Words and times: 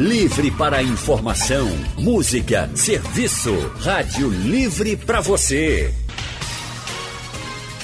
Livre 0.00 0.50
para 0.52 0.82
informação, 0.82 1.68
música, 1.98 2.70
serviço. 2.74 3.52
Rádio 3.82 4.30
Livre 4.30 4.96
para 4.96 5.20
você. 5.20 5.92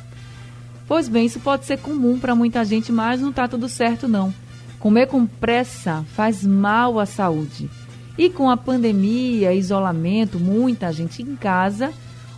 Pois 0.87 1.09
bem, 1.09 1.27
isso 1.27 1.41
pode 1.41 1.65
ser 1.65 1.79
comum 1.79 2.19
para 2.19 2.35
muita 2.35 2.65
gente, 2.65 2.93
mas 2.93 3.21
não 3.21 3.33
tá 3.33 3.49
tudo 3.49 3.69
certo 3.69 4.07
não. 4.07 4.33
Comer 4.79 5.07
com 5.07 5.25
pressa 5.25 6.05
faz 6.15 6.45
mal 6.45 7.01
à 7.01 7.07
saúde. 7.07 7.71
E 8.19 8.29
com 8.29 8.51
a 8.51 8.57
pandemia, 8.57 9.55
isolamento, 9.55 10.39
muita 10.39 10.93
gente 10.93 11.23
em 11.23 11.35
casa, 11.35 11.93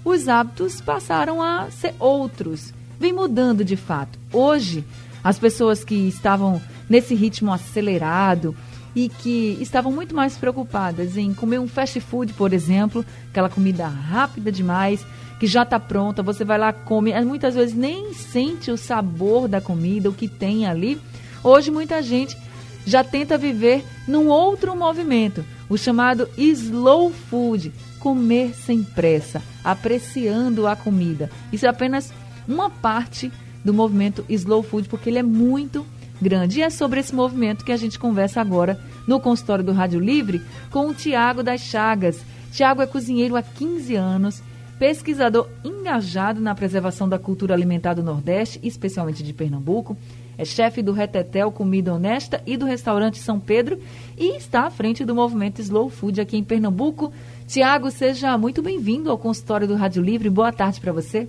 os 0.05 0.28
hábitos 0.28 0.80
passaram 0.80 1.42
a 1.42 1.70
ser 1.70 1.95
outros. 1.98 2.73
Vem 2.98 3.12
mudando 3.12 3.64
de 3.64 3.77
fato. 3.77 4.19
Hoje, 4.33 4.84
as 5.23 5.39
pessoas 5.39 5.83
que 5.83 5.95
estavam 6.06 6.62
nesse 6.89 7.14
ritmo 7.14 7.53
acelerado, 7.53 8.56
e 8.96 9.10
que 9.10 9.59
estavam 9.60 9.92
muito 9.92 10.16
mais 10.16 10.38
preocupadas 10.38 11.18
em 11.18 11.34
comer 11.34 11.60
um 11.60 11.68
fast 11.68 12.00
food, 12.00 12.32
por 12.32 12.55
exemplo, 12.55 13.05
aquela 13.28 13.50
comida 13.50 13.86
rápida 13.86 14.50
demais, 14.50 15.05
que 15.38 15.46
já 15.46 15.64
está 15.64 15.78
pronta, 15.78 16.22
você 16.22 16.46
vai 16.46 16.56
lá, 16.56 16.72
come, 16.72 17.12
muitas 17.20 17.55
vezes 17.55 17.77
nem 17.77 18.14
sente 18.14 18.70
o 18.70 18.77
sabor 18.78 19.48
da 19.48 19.61
comida, 19.61 20.08
o 20.08 20.14
que 20.14 20.27
tem 20.27 20.66
ali. 20.66 20.98
Hoje 21.44 21.70
muita 21.70 22.03
gente 22.03 22.38
já 22.86 23.05
tenta 23.05 23.36
viver 23.36 23.84
num 24.08 24.28
outro 24.28 24.75
movimento, 24.75 25.44
o 25.69 25.77
chamado 25.77 26.27
slow 26.38 27.12
food, 27.12 27.75
comer 28.00 28.55
sem 28.55 28.83
pressa, 28.83 29.42
apreciando 29.62 30.66
a 30.66 30.75
comida. 30.75 31.31
Isso 31.53 31.66
é 31.66 31.69
apenas 31.69 32.14
uma 32.48 32.70
parte 32.70 33.31
do 33.62 33.75
movimento 33.75 34.25
slow 34.27 34.62
food, 34.62 34.88
porque 34.88 35.10
ele 35.10 35.19
é 35.19 35.22
muito 35.22 35.84
grande. 36.20 36.61
E 36.61 36.62
é 36.62 36.70
sobre 36.70 37.00
esse 37.00 37.14
movimento 37.14 37.64
que 37.64 37.72
a 37.72 37.77
gente 37.77 37.98
conversa 37.98 38.41
agora 38.41 38.78
no 39.06 39.20
consultório 39.20 39.64
do 39.64 39.72
Rádio 39.72 40.00
Livre 40.00 40.42
com 40.70 40.89
o 40.89 40.95
Tiago 40.95 41.42
das 41.42 41.61
Chagas. 41.61 42.25
Tiago 42.53 42.83
é 42.83 42.86
cozinheiro 42.86 43.36
há 43.36 43.42
15 43.42 43.95
anos, 43.95 44.42
pesquisador 44.78 45.48
engajado 45.64 46.41
na 46.41 46.55
preservação 46.55 47.09
da 47.09 47.19
cultura 47.19 47.55
alimentar 47.55 47.94
do 47.94 48.03
Nordeste, 48.03 48.61
especialmente 48.62 49.22
de 49.22 49.33
Pernambuco. 49.33 49.97
É 50.39 50.44
chefe 50.44 50.83
do 50.83 50.92
Retetel 50.92 51.50
Comida 51.50 51.94
Honesta 51.94 52.42
e 52.47 52.56
do 52.56 52.67
restaurante 52.67 53.19
São 53.19 53.41
Pedro 53.41 53.81
e 54.19 54.37
está 54.37 54.67
à 54.67 54.70
frente 54.70 55.05
do 55.05 55.14
movimento 55.14 55.61
Slow 55.61 55.89
Food 55.89 56.20
aqui 56.20 56.37
em 56.37 56.44
Pernambuco. 56.44 57.12
Tiago, 57.47 57.91
seja 57.91 58.37
muito 58.37 58.61
bem-vindo 58.61 59.11
ao 59.11 59.17
consultório 59.17 59.67
do 59.67 59.75
Rádio 59.75 60.03
Livre. 60.03 60.28
Boa 60.28 60.53
tarde 60.53 60.81
para 60.81 60.92
você. 60.92 61.28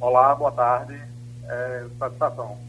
Olá, 0.00 0.34
boa 0.34 0.50
tarde. 0.50 1.00
É, 1.48 1.84
satisfação. 1.98 2.65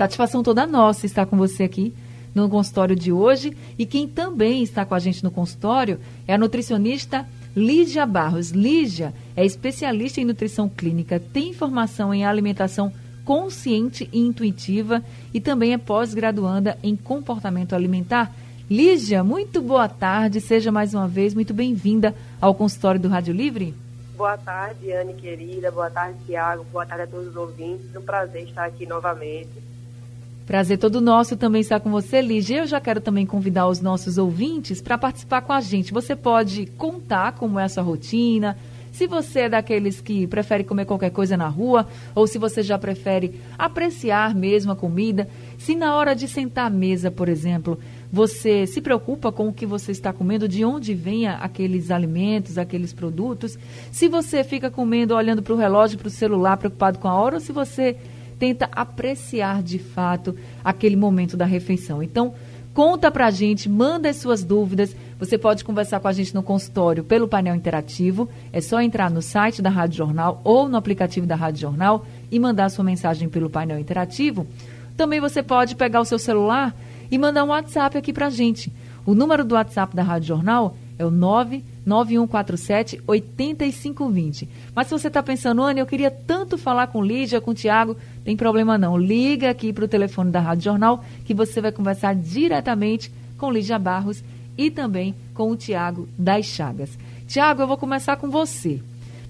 Satisfação 0.00 0.42
toda 0.42 0.66
nossa 0.66 1.04
estar 1.04 1.26
com 1.26 1.36
você 1.36 1.64
aqui 1.64 1.92
no 2.34 2.48
consultório 2.48 2.96
de 2.96 3.12
hoje. 3.12 3.54
E 3.78 3.84
quem 3.84 4.08
também 4.08 4.62
está 4.62 4.82
com 4.82 4.94
a 4.94 4.98
gente 4.98 5.22
no 5.22 5.30
consultório 5.30 6.00
é 6.26 6.32
a 6.32 6.38
nutricionista 6.38 7.28
Lígia 7.54 8.06
Barros. 8.06 8.48
Lígia 8.48 9.12
é 9.36 9.44
especialista 9.44 10.18
em 10.18 10.24
nutrição 10.24 10.70
clínica, 10.70 11.20
tem 11.20 11.52
formação 11.52 12.14
em 12.14 12.24
alimentação 12.24 12.90
consciente 13.26 14.08
e 14.10 14.20
intuitiva 14.20 15.04
e 15.34 15.38
também 15.38 15.74
é 15.74 15.76
pós-graduanda 15.76 16.78
em 16.82 16.96
comportamento 16.96 17.74
alimentar. 17.74 18.34
Lígia, 18.70 19.22
muito 19.22 19.60
boa 19.60 19.86
tarde, 19.86 20.40
seja 20.40 20.72
mais 20.72 20.94
uma 20.94 21.06
vez 21.06 21.34
muito 21.34 21.52
bem-vinda 21.52 22.14
ao 22.40 22.54
consultório 22.54 22.98
do 22.98 23.08
Rádio 23.08 23.34
Livre. 23.34 23.74
Boa 24.16 24.38
tarde, 24.38 24.92
Anne 24.92 25.12
querida, 25.12 25.70
boa 25.70 25.90
tarde, 25.90 26.18
Tiago, 26.24 26.64
boa 26.72 26.86
tarde 26.86 27.02
a 27.02 27.06
todos 27.06 27.28
os 27.28 27.36
ouvintes. 27.36 27.94
É 27.94 27.98
um 27.98 28.02
prazer 28.02 28.44
estar 28.44 28.64
aqui 28.64 28.86
novamente 28.86 29.68
Prazer 30.50 30.78
todo 30.78 31.00
nosso 31.00 31.36
também 31.36 31.60
estar 31.60 31.78
com 31.78 31.92
você, 31.92 32.20
Lígia. 32.20 32.62
Eu 32.62 32.66
já 32.66 32.80
quero 32.80 33.00
também 33.00 33.24
convidar 33.24 33.68
os 33.68 33.80
nossos 33.80 34.18
ouvintes 34.18 34.82
para 34.82 34.98
participar 34.98 35.42
com 35.42 35.52
a 35.52 35.60
gente. 35.60 35.92
Você 35.92 36.16
pode 36.16 36.66
contar 36.76 37.36
como 37.36 37.56
é 37.60 37.62
a 37.62 37.68
sua 37.68 37.84
rotina, 37.84 38.58
se 38.90 39.06
você 39.06 39.42
é 39.42 39.48
daqueles 39.48 40.00
que 40.00 40.26
prefere 40.26 40.64
comer 40.64 40.86
qualquer 40.86 41.10
coisa 41.10 41.36
na 41.36 41.46
rua, 41.46 41.86
ou 42.16 42.26
se 42.26 42.36
você 42.36 42.64
já 42.64 42.76
prefere 42.76 43.40
apreciar 43.56 44.34
mesmo 44.34 44.72
a 44.72 44.76
comida, 44.76 45.28
se 45.56 45.76
na 45.76 45.94
hora 45.94 46.16
de 46.16 46.26
sentar 46.26 46.66
à 46.66 46.70
mesa, 46.70 47.12
por 47.12 47.28
exemplo, 47.28 47.78
você 48.12 48.66
se 48.66 48.80
preocupa 48.80 49.30
com 49.30 49.46
o 49.46 49.52
que 49.52 49.64
você 49.64 49.92
está 49.92 50.12
comendo, 50.12 50.48
de 50.48 50.64
onde 50.64 50.94
vêm 50.94 51.28
aqueles 51.28 51.92
alimentos, 51.92 52.58
aqueles 52.58 52.92
produtos, 52.92 53.56
se 53.92 54.08
você 54.08 54.42
fica 54.42 54.68
comendo 54.68 55.14
olhando 55.14 55.42
para 55.42 55.54
o 55.54 55.56
relógio, 55.56 55.96
para 55.96 56.08
o 56.08 56.10
celular, 56.10 56.56
preocupado 56.56 56.98
com 56.98 57.06
a 57.06 57.14
hora, 57.14 57.36
ou 57.36 57.40
se 57.40 57.52
você 57.52 57.96
tenta 58.40 58.70
apreciar 58.72 59.62
de 59.62 59.78
fato 59.78 60.34
aquele 60.64 60.96
momento 60.96 61.36
da 61.36 61.44
refeição. 61.44 62.02
Então, 62.02 62.32
conta 62.72 63.10
pra 63.10 63.30
gente, 63.30 63.68
manda 63.68 64.08
as 64.08 64.16
suas 64.16 64.42
dúvidas. 64.42 64.96
Você 65.18 65.36
pode 65.36 65.62
conversar 65.62 66.00
com 66.00 66.08
a 66.08 66.12
gente 66.12 66.34
no 66.34 66.42
consultório 66.42 67.04
pelo 67.04 67.28
painel 67.28 67.54
interativo. 67.54 68.30
É 68.50 68.62
só 68.62 68.80
entrar 68.80 69.10
no 69.10 69.20
site 69.20 69.60
da 69.60 69.68
Rádio 69.68 69.98
Jornal 69.98 70.40
ou 70.42 70.70
no 70.70 70.78
aplicativo 70.78 71.26
da 71.26 71.36
Rádio 71.36 71.60
Jornal 71.60 72.06
e 72.30 72.40
mandar 72.40 72.70
sua 72.70 72.82
mensagem 72.82 73.28
pelo 73.28 73.50
painel 73.50 73.78
interativo. 73.78 74.46
Também 74.96 75.20
você 75.20 75.42
pode 75.42 75.76
pegar 75.76 76.00
o 76.00 76.06
seu 76.06 76.18
celular 76.18 76.74
e 77.10 77.18
mandar 77.18 77.44
um 77.44 77.48
WhatsApp 77.48 77.98
aqui 77.98 78.10
pra 78.10 78.30
gente. 78.30 78.72
O 79.04 79.14
número 79.14 79.44
do 79.44 79.54
WhatsApp 79.54 79.94
da 79.94 80.02
Rádio 80.02 80.28
Jornal 80.28 80.74
é 80.98 81.04
o 81.04 81.10
99147 81.86 83.02
8520. 83.06 84.48
Mas 84.74 84.86
se 84.86 84.92
você 84.92 85.08
está 85.08 85.22
pensando, 85.22 85.62
Anne, 85.62 85.80
eu 85.80 85.86
queria 85.86 86.10
tanto 86.10 86.58
falar 86.58 86.88
com 86.88 87.02
Lídia, 87.02 87.40
com 87.40 87.50
o 87.50 87.54
Tiago, 87.54 87.96
tem 88.24 88.36
problema 88.36 88.76
não. 88.76 88.96
Liga 88.96 89.50
aqui 89.50 89.72
para 89.72 89.84
o 89.84 89.88
telefone 89.88 90.30
da 90.30 90.40
Rádio 90.40 90.64
Jornal 90.64 91.04
que 91.24 91.34
você 91.34 91.60
vai 91.60 91.72
conversar 91.72 92.14
diretamente 92.14 93.12
com 93.38 93.50
Lídia 93.50 93.78
Barros 93.78 94.22
e 94.56 94.70
também 94.70 95.14
com 95.34 95.50
o 95.50 95.56
Tiago 95.56 96.08
das 96.18 96.46
Chagas. 96.46 96.90
Tiago, 97.26 97.62
eu 97.62 97.66
vou 97.66 97.76
começar 97.76 98.16
com 98.16 98.28
você. 98.28 98.80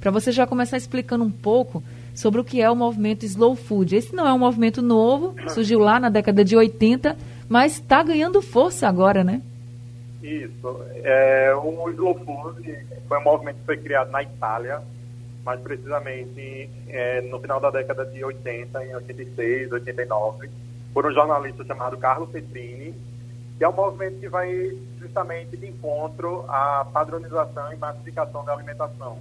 Para 0.00 0.10
você 0.10 0.32
já 0.32 0.46
começar 0.46 0.76
explicando 0.76 1.22
um 1.22 1.30
pouco 1.30 1.82
sobre 2.14 2.40
o 2.40 2.44
que 2.44 2.60
é 2.60 2.70
o 2.70 2.76
movimento 2.76 3.24
Slow 3.24 3.54
Food. 3.54 3.94
Esse 3.94 4.14
não 4.14 4.26
é 4.26 4.32
um 4.32 4.38
movimento 4.38 4.82
novo, 4.82 5.34
surgiu 5.48 5.78
lá 5.78 6.00
na 6.00 6.08
década 6.08 6.44
de 6.44 6.56
80, 6.56 7.16
mas 7.48 7.74
está 7.74 8.02
ganhando 8.02 8.42
força 8.42 8.88
agora, 8.88 9.22
né? 9.22 9.42
Isso. 10.22 10.84
É, 11.02 11.54
o 11.54 11.88
Slow 11.90 12.14
Food 12.24 12.86
foi 13.08 13.18
um 13.18 13.22
movimento 13.22 13.56
que 13.60 13.66
foi 13.66 13.76
criado 13.78 14.10
na 14.10 14.22
Itália, 14.22 14.82
mais 15.44 15.60
precisamente 15.60 16.70
é, 16.88 17.22
no 17.22 17.40
final 17.40 17.58
da 17.58 17.70
década 17.70 18.04
de 18.04 18.22
80, 18.22 18.84
em 18.84 18.94
86, 18.94 19.72
89, 19.72 20.50
por 20.92 21.06
um 21.06 21.12
jornalista 21.12 21.64
chamado 21.64 21.96
Carlo 21.96 22.26
Petrini, 22.26 22.94
que 23.56 23.64
é 23.64 23.68
um 23.68 23.72
movimento 23.72 24.20
que 24.20 24.28
vai 24.28 24.76
justamente 24.98 25.56
de 25.56 25.66
encontro 25.66 26.44
à 26.48 26.86
padronização 26.92 27.72
e 27.72 27.76
massificação 27.76 28.44
da 28.44 28.52
alimentação. 28.52 29.18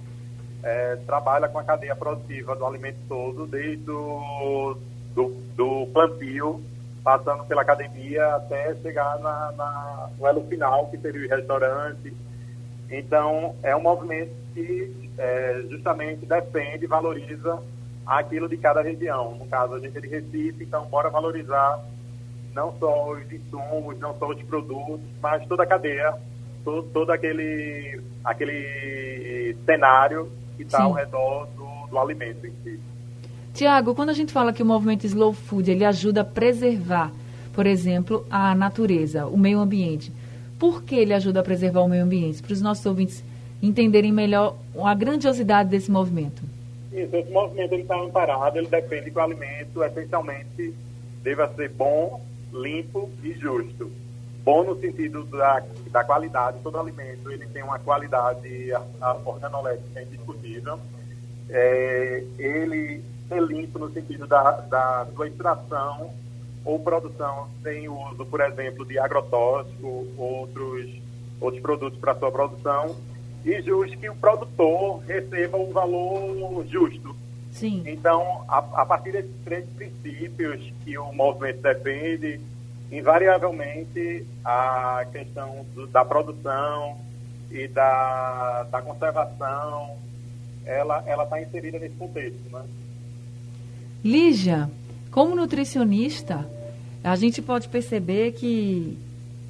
É, 0.62 0.96
trabalha 1.06 1.48
com 1.48 1.58
a 1.58 1.64
cadeia 1.64 1.96
produtiva 1.96 2.54
do 2.54 2.66
alimento 2.66 2.98
todo, 3.08 3.46
desde 3.46 3.90
o 3.90 4.76
do, 5.14 5.28
do 5.56 5.86
plantio 5.92 6.62
passando 7.02 7.44
pela 7.44 7.62
academia 7.62 8.36
até 8.36 8.74
chegar 8.76 9.18
na, 9.20 9.52
na, 9.52 10.10
no 10.18 10.26
elo 10.26 10.46
final, 10.46 10.86
que 10.88 10.98
seria 10.98 11.26
o 11.26 11.30
restaurante. 11.30 12.14
Então, 12.90 13.54
é 13.62 13.74
um 13.74 13.80
movimento 13.80 14.32
que 14.52 15.10
é, 15.16 15.62
justamente 15.70 16.26
defende 16.26 16.84
e 16.84 16.88
valoriza 16.88 17.62
aquilo 18.06 18.48
de 18.48 18.56
cada 18.56 18.82
região. 18.82 19.34
No 19.36 19.46
caso, 19.46 19.74
a 19.74 19.78
gente 19.78 19.96
é 19.96 20.00
de 20.00 20.08
Recife, 20.08 20.64
então 20.64 20.84
bora 20.86 21.08
valorizar 21.08 21.80
não 22.52 22.74
só 22.78 23.12
os 23.12 23.32
insumos, 23.32 23.98
não 23.98 24.18
só 24.18 24.28
os 24.28 24.42
produtos, 24.42 25.00
mas 25.22 25.46
toda 25.46 25.62
a 25.62 25.66
cadeia, 25.66 26.14
todo, 26.64 26.88
todo 26.88 27.12
aquele, 27.12 28.02
aquele 28.24 29.56
cenário 29.64 30.30
que 30.56 30.64
está 30.64 30.82
ao 30.82 30.92
redor 30.92 31.46
do, 31.56 31.86
do 31.88 31.98
alimento 31.98 32.46
em 32.46 32.52
si. 32.62 32.80
Tiago, 33.52 33.94
quando 33.94 34.10
a 34.10 34.14
gente 34.14 34.32
fala 34.32 34.52
que 34.52 34.62
o 34.62 34.66
movimento 34.66 35.04
Slow 35.06 35.32
Food 35.32 35.70
ele 35.70 35.84
ajuda 35.84 36.22
a 36.22 36.24
preservar, 36.24 37.12
por 37.52 37.66
exemplo, 37.66 38.24
a 38.30 38.54
natureza, 38.54 39.26
o 39.26 39.36
meio 39.36 39.58
ambiente, 39.58 40.12
por 40.58 40.82
que 40.82 40.94
ele 40.94 41.12
ajuda 41.12 41.40
a 41.40 41.42
preservar 41.42 41.82
o 41.82 41.88
meio 41.88 42.04
ambiente? 42.04 42.42
Para 42.42 42.52
os 42.52 42.60
nossos 42.60 42.84
ouvintes 42.86 43.24
entenderem 43.62 44.12
melhor 44.12 44.56
a 44.82 44.94
grandiosidade 44.94 45.68
desse 45.68 45.90
movimento. 45.90 46.42
Isso, 46.92 47.14
esse 47.14 47.30
movimento 47.30 47.74
está 47.74 48.00
amparado, 48.00 48.58
ele 48.58 48.66
depende 48.66 49.10
que 49.10 49.18
o 49.18 49.20
alimento 49.20 49.82
essencialmente 49.84 50.74
deva 51.22 51.48
ser 51.54 51.70
bom, 51.70 52.20
limpo 52.52 53.10
e 53.22 53.32
justo. 53.32 53.90
Bom 54.44 54.64
no 54.64 54.80
sentido 54.80 55.24
da, 55.24 55.62
da 55.90 56.02
qualidade, 56.02 56.58
todo 56.62 56.78
alimento 56.78 57.30
ele 57.30 57.46
tem 57.46 57.62
uma 57.62 57.78
qualidade 57.78 58.70
organoléptica 59.24 60.02
indiscutível 60.02 60.78
é, 61.50 62.22
ele 62.38 63.02
ser 63.30 63.40
limpo 63.42 63.78
no 63.78 63.90
sentido 63.92 64.26
da, 64.26 64.50
da 64.62 65.06
sua 65.14 65.28
extração 65.28 66.12
ou 66.64 66.78
produção 66.80 67.48
sem 67.62 67.88
uso, 67.88 68.26
por 68.26 68.40
exemplo, 68.40 68.84
de 68.84 68.98
agrotóxico, 68.98 70.08
outros, 70.18 70.90
outros 71.40 71.62
produtos 71.62 71.98
para 71.98 72.14
sua 72.16 72.30
produção, 72.30 72.96
e 73.44 73.62
justo 73.62 73.96
que 73.96 74.10
o 74.10 74.14
produtor 74.16 74.98
receba 75.06 75.56
um 75.56 75.72
valor 75.72 76.66
justo. 76.66 77.16
Sim. 77.52 77.82
Então, 77.86 78.44
a, 78.48 78.58
a 78.58 78.86
partir 78.86 79.12
desses 79.12 79.34
três 79.44 79.64
princípios 79.70 80.72
que 80.84 80.98
o 80.98 81.12
movimento 81.12 81.62
defende, 81.62 82.40
invariavelmente 82.92 84.26
a 84.44 85.06
questão 85.10 85.64
do, 85.74 85.86
da 85.86 86.04
produção 86.04 86.98
e 87.50 87.66
da, 87.68 88.64
da 88.64 88.82
conservação, 88.82 89.96
ela 90.64 91.24
está 91.24 91.40
inserida 91.40 91.78
nesse 91.78 91.96
contexto. 91.96 92.48
Né? 92.50 92.62
Lígia, 94.04 94.70
como 95.10 95.34
nutricionista, 95.34 96.48
a 97.04 97.16
gente 97.16 97.42
pode 97.42 97.68
perceber 97.68 98.32
que, 98.32 98.96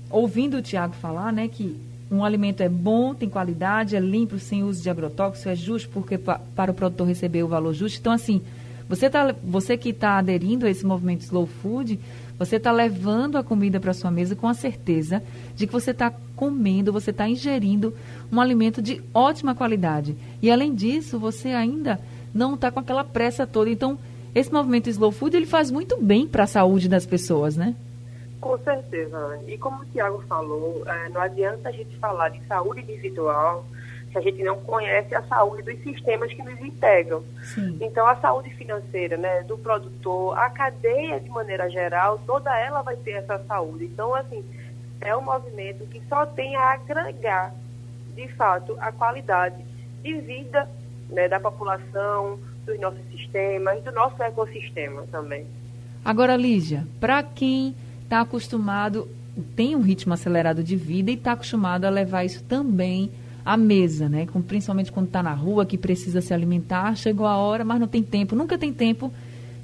ouvindo 0.08 0.56
o 0.56 0.62
Tiago 0.62 0.94
falar, 0.94 1.32
né, 1.32 1.48
que 1.48 1.76
um 2.10 2.24
alimento 2.24 2.60
é 2.60 2.68
bom, 2.68 3.14
tem 3.14 3.28
qualidade, 3.28 3.94
é 3.94 4.00
limpo, 4.00 4.38
sem 4.38 4.64
uso 4.64 4.82
de 4.82 4.90
agrotóxicos, 4.90 5.46
é 5.46 5.54
justo 5.54 5.88
porque 5.90 6.18
para 6.18 6.70
o 6.70 6.74
produtor 6.74 7.06
receber 7.06 7.44
o 7.44 7.48
valor 7.48 7.72
justo. 7.72 7.98
Então, 8.00 8.12
assim, 8.12 8.40
você, 8.88 9.08
tá, 9.08 9.32
você 9.44 9.76
que 9.76 9.90
está 9.90 10.18
aderindo 10.18 10.66
a 10.66 10.70
esse 10.70 10.84
movimento 10.84 11.20
slow 11.20 11.46
food, 11.46 12.00
você 12.36 12.56
está 12.56 12.72
levando 12.72 13.36
a 13.36 13.44
comida 13.44 13.78
para 13.78 13.94
sua 13.94 14.10
mesa 14.10 14.34
com 14.34 14.48
a 14.48 14.54
certeza 14.54 15.22
de 15.54 15.66
que 15.66 15.72
você 15.72 15.92
está 15.92 16.12
comendo, 16.34 16.92
você 16.92 17.10
está 17.10 17.28
ingerindo 17.28 17.94
um 18.32 18.40
alimento 18.40 18.82
de 18.82 19.00
ótima 19.14 19.54
qualidade. 19.54 20.16
E 20.42 20.50
além 20.50 20.74
disso, 20.74 21.18
você 21.18 21.50
ainda 21.50 22.00
não 22.34 22.54
está 22.54 22.70
com 22.72 22.80
aquela 22.80 23.04
pressa 23.04 23.46
toda. 23.46 23.70
Então, 23.70 23.98
esse 24.34 24.52
movimento 24.52 24.88
slow 24.88 25.10
food 25.10 25.36
ele 25.36 25.46
faz 25.46 25.70
muito 25.70 26.00
bem 26.00 26.26
para 26.26 26.44
a 26.44 26.46
saúde 26.46 26.88
das 26.88 27.06
pessoas, 27.06 27.56
né? 27.56 27.74
Com 28.40 28.56
certeza, 28.58 29.16
Anne. 29.16 29.54
E 29.54 29.58
como 29.58 29.82
o 29.82 29.84
Tiago 29.86 30.22
falou, 30.26 30.82
é, 30.86 31.08
não 31.10 31.20
adianta 31.20 31.68
a 31.68 31.72
gente 31.72 31.96
falar 31.98 32.30
de 32.30 32.40
saúde 32.46 32.80
individual 32.80 33.66
se 34.10 34.18
a 34.18 34.20
gente 34.20 34.42
não 34.42 34.58
conhece 34.58 35.14
a 35.14 35.22
saúde 35.22 35.62
dos 35.62 35.82
sistemas 35.82 36.32
que 36.32 36.42
nos 36.42 36.60
integram. 36.60 37.22
Sim. 37.42 37.78
Então, 37.80 38.06
a 38.06 38.16
saúde 38.16 38.50
financeira 38.50 39.16
né, 39.16 39.42
do 39.44 39.56
produtor, 39.56 40.36
a 40.36 40.50
cadeia 40.50 41.20
de 41.20 41.28
maneira 41.30 41.70
geral, 41.70 42.18
toda 42.26 42.56
ela 42.58 42.82
vai 42.82 42.96
ter 42.96 43.12
essa 43.12 43.38
saúde. 43.44 43.84
Então, 43.84 44.14
assim, 44.14 44.44
é 45.00 45.16
um 45.16 45.22
movimento 45.22 45.86
que 45.86 46.02
só 46.08 46.26
tem 46.26 46.56
a 46.56 46.72
agregar, 46.72 47.54
de 48.14 48.26
fato, 48.28 48.76
a 48.80 48.90
qualidade 48.90 49.64
de 50.02 50.14
vida 50.14 50.68
né, 51.08 51.28
da 51.28 51.38
população, 51.38 52.38
dos 52.66 52.78
nossos 52.80 53.00
sistemas, 53.10 53.82
do 53.82 53.92
nosso 53.92 54.22
ecossistema 54.22 55.02
também. 55.10 55.46
Agora, 56.04 56.36
Lígia, 56.36 56.86
para 56.98 57.22
quem 57.22 57.74
está 58.04 58.20
acostumado, 58.20 59.08
tem 59.54 59.76
um 59.76 59.80
ritmo 59.80 60.12
acelerado 60.12 60.62
de 60.62 60.76
vida 60.76 61.10
e 61.10 61.14
está 61.14 61.32
acostumado 61.32 61.84
a 61.84 61.90
levar 61.90 62.24
isso 62.24 62.42
também 62.44 63.10
à 63.44 63.56
mesa, 63.56 64.08
né? 64.08 64.26
Com, 64.26 64.42
principalmente 64.42 64.92
quando 64.92 65.06
está 65.06 65.22
na 65.22 65.34
rua, 65.34 65.66
que 65.66 65.78
precisa 65.78 66.20
se 66.20 66.32
alimentar, 66.32 66.96
chegou 66.96 67.26
a 67.26 67.36
hora, 67.36 67.64
mas 67.64 67.80
não 67.80 67.86
tem 67.86 68.02
tempo, 68.02 68.34
nunca 68.34 68.58
tem 68.58 68.72
tempo 68.72 69.12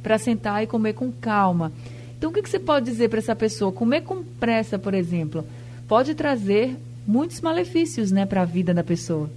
para 0.03 0.19
sentar 0.19 0.63
e 0.63 0.67
comer 0.67 0.93
com 0.93 1.11
calma. 1.11 1.73
Então, 2.17 2.31
o 2.31 2.33
que, 2.33 2.43
que 2.43 2.49
você 2.49 2.59
pode 2.59 2.87
dizer 2.87 3.09
para 3.09 3.19
essa 3.19 3.37
pessoa? 3.37 3.73
Comer 3.73 4.03
com 4.03 4.23
pressa, 4.23 4.79
por 4.79 4.95
exemplo, 4.95 5.45
pode 5.87 6.15
trazer 6.15 6.77
muitos 7.07 7.41
malefícios, 7.41 8.11
né, 8.11 8.27
para 8.27 8.43
a 8.43 8.45
vida 8.45 8.73
da 8.73 8.83
pessoa. 8.83 9.31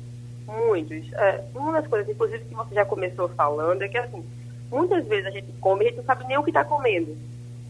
Muitos. 0.58 1.14
É, 1.14 1.44
uma 1.54 1.74
das 1.74 1.88
coisas, 1.88 2.10
inclusive, 2.10 2.44
que 2.46 2.56
você 2.56 2.74
já 2.74 2.86
começou 2.86 3.30
falando, 3.30 3.84
é 3.84 3.88
que, 3.88 3.98
assim, 3.98 4.24
muitas 4.72 5.06
vezes 5.06 5.28
a 5.28 5.32
gente 5.32 5.52
come 5.62 5.84
e 5.84 5.88
a 5.88 5.90
gente 5.90 5.98
não 5.98 6.06
sabe 6.06 6.28
nem 6.28 6.38
o 6.38 6.44
que 6.44 6.50
está 6.50 6.66
comendo. 6.66 7.16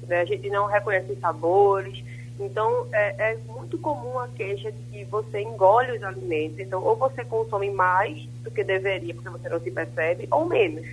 Né? 0.07 0.21
A 0.21 0.25
gente 0.25 0.49
não 0.49 0.65
reconhece 0.65 1.11
os 1.11 1.19
sabores. 1.19 2.03
Então, 2.39 2.87
é, 2.93 3.31
é, 3.31 3.37
muito 3.47 3.77
comum 3.77 4.17
a 4.17 4.29
queixa 4.29 4.71
de 4.71 4.81
que 4.83 5.03
você 5.05 5.41
engole 5.41 5.97
os 5.97 6.03
alimentos. 6.03 6.59
Então, 6.59 6.81
ou 6.81 6.95
você 6.95 7.25
consome 7.25 7.69
mais 7.69 8.17
do 8.43 8.49
que 8.49 8.63
deveria, 8.63 9.13
porque 9.13 9.29
você 9.29 9.49
não 9.49 9.59
se 9.59 9.69
percebe, 9.69 10.27
ou 10.31 10.45
menos. 10.45 10.87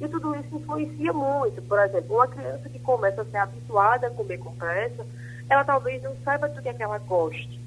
E 0.00 0.08
tudo 0.08 0.34
isso 0.36 0.56
influencia 0.56 1.12
muito. 1.12 1.60
Por 1.62 1.78
exemplo, 1.80 2.14
uma 2.14 2.28
criança 2.28 2.68
que 2.68 2.78
começa 2.78 3.22
a 3.22 3.24
ser 3.24 3.36
habituada 3.36 4.06
a 4.06 4.10
comer 4.10 4.38
com 4.38 4.52
pressa, 4.52 5.04
ela 5.48 5.64
talvez 5.64 6.02
não 6.02 6.14
saiba 6.24 6.48
do 6.48 6.62
que 6.62 6.68
é 6.68 6.72
que 6.72 6.82
ela 6.82 6.98
goste. 6.98 7.59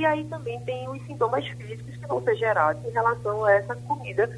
E 0.00 0.06
aí 0.06 0.24
também 0.24 0.58
tem 0.60 0.88
os 0.88 1.02
sintomas 1.02 1.46
físicos 1.46 1.94
que 1.94 2.06
vão 2.06 2.22
ser 2.22 2.34
gerados 2.36 2.82
em 2.86 2.90
relação 2.90 3.44
a 3.44 3.52
essa 3.52 3.74
comida 3.76 4.30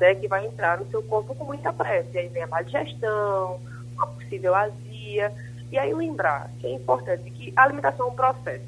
né, 0.00 0.16
que 0.16 0.26
vai 0.26 0.44
entrar 0.44 0.80
no 0.80 0.90
seu 0.90 1.00
corpo 1.00 1.32
com 1.32 1.44
muita 1.44 1.72
pressa. 1.72 2.08
E 2.14 2.18
aí 2.18 2.28
vem 2.28 2.42
a 2.42 2.48
má 2.48 2.60
digestão, 2.60 3.60
uma 3.94 4.06
possível 4.08 4.52
azia. 4.52 5.32
E 5.70 5.78
aí 5.78 5.94
lembrar 5.94 6.50
que 6.58 6.66
é 6.66 6.72
importante 6.72 7.30
que 7.30 7.52
a 7.54 7.62
alimentação 7.62 8.08
é 8.08 8.10
um 8.10 8.16
processo. 8.16 8.64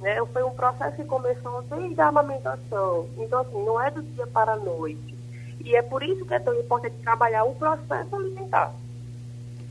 Né? 0.00 0.16
Foi 0.32 0.42
um 0.42 0.50
processo 0.50 0.96
que 0.96 1.04
começou 1.04 1.62
desde 1.62 2.00
a 2.00 2.08
amamentação. 2.08 3.08
Então, 3.16 3.40
assim, 3.40 3.64
não 3.64 3.80
é 3.80 3.88
do 3.88 4.02
dia 4.02 4.26
para 4.26 4.54
a 4.54 4.56
noite. 4.56 5.14
E 5.64 5.76
é 5.76 5.82
por 5.82 6.02
isso 6.02 6.26
que 6.26 6.34
é 6.34 6.40
tão 6.40 6.58
importante 6.58 6.96
trabalhar 7.04 7.44
o 7.44 7.54
processo 7.54 8.16
alimentar. 8.16 8.74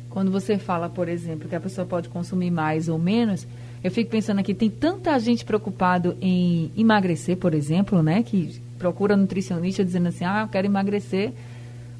Quando 0.09 0.31
você 0.31 0.57
fala, 0.57 0.87
por 0.87 1.09
exemplo, 1.09 1.49
que 1.49 1.55
a 1.55 1.59
pessoa 1.59 1.85
pode 1.85 2.07
consumir 2.07 2.49
mais 2.49 2.87
ou 2.87 2.97
menos, 2.97 3.45
eu 3.83 3.91
fico 3.91 4.09
pensando 4.09 4.39
aqui, 4.39 4.53
tem 4.53 4.69
tanta 4.69 5.17
gente 5.19 5.45
preocupado 5.45 6.17
em 6.21 6.71
emagrecer, 6.75 7.37
por 7.37 7.53
exemplo, 7.53 8.01
né? 8.01 8.23
Que 8.23 8.59
procura 8.77 9.15
nutricionista 9.15 9.83
dizendo 9.83 10.07
assim, 10.07 10.25
ah, 10.25 10.41
eu 10.43 10.47
quero 10.47 10.67
emagrecer. 10.67 11.33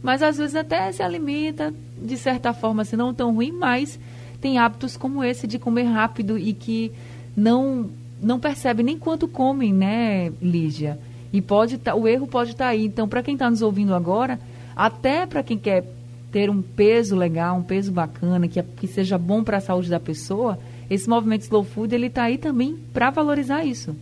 Mas 0.02 0.22
às 0.22 0.38
vezes 0.38 0.56
até 0.56 0.92
se 0.92 1.02
alimenta 1.02 1.74
de 2.02 2.18
certa 2.18 2.54
forma, 2.54 2.86
se 2.86 2.96
não 2.96 3.14
tão 3.14 3.34
ruim, 3.34 3.52
mas 3.52 4.00
tem 4.40 4.58
hábitos 4.58 4.96
como 4.96 5.24
esse 5.24 5.48
de 5.48 5.58
comer 5.58 5.84
rápido 5.84 6.38
e 6.38 6.54
que 6.54 6.92
não 7.36 7.90
não 8.20 8.40
percebe 8.40 8.82
nem 8.82 8.98
quanto 8.98 9.28
comem, 9.28 9.72
né, 9.72 10.32
Lígia? 10.42 10.98
E 11.32 11.40
pode 11.40 11.78
tá, 11.78 11.94
o 11.94 12.08
erro 12.08 12.26
pode 12.26 12.52
estar 12.52 12.66
tá 12.66 12.72
aí. 12.72 12.86
Então, 12.86 13.08
para 13.08 13.22
quem 13.22 13.36
está 13.36 13.50
nos 13.50 13.62
ouvindo 13.62 13.94
agora, 13.94 14.40
até 14.76 15.26
para 15.26 15.44
quem 15.44 15.58
quer 15.58 15.84
ter 16.32 16.50
um 16.50 16.62
peso 16.62 17.16
legal, 17.16 17.58
um 17.58 17.64
peso 17.64 17.92
bacana, 17.92 18.48
que, 18.48 18.62
que 18.62 18.88
seja 18.88 19.18
bom 19.18 19.44
para 19.44 19.58
a 19.58 19.62
saúde 19.62 19.90
da 19.90 20.00
pessoa, 20.00 20.58
esse 20.90 21.10
movimento 21.10 21.42
Slow 21.42 21.64
Food 21.64 21.94
ele 21.94 22.08
está 22.08 22.24
aí 22.24 22.38
também 22.38 22.78
para 22.94 23.10
valorizar 23.10 23.64
isso. 23.64 23.96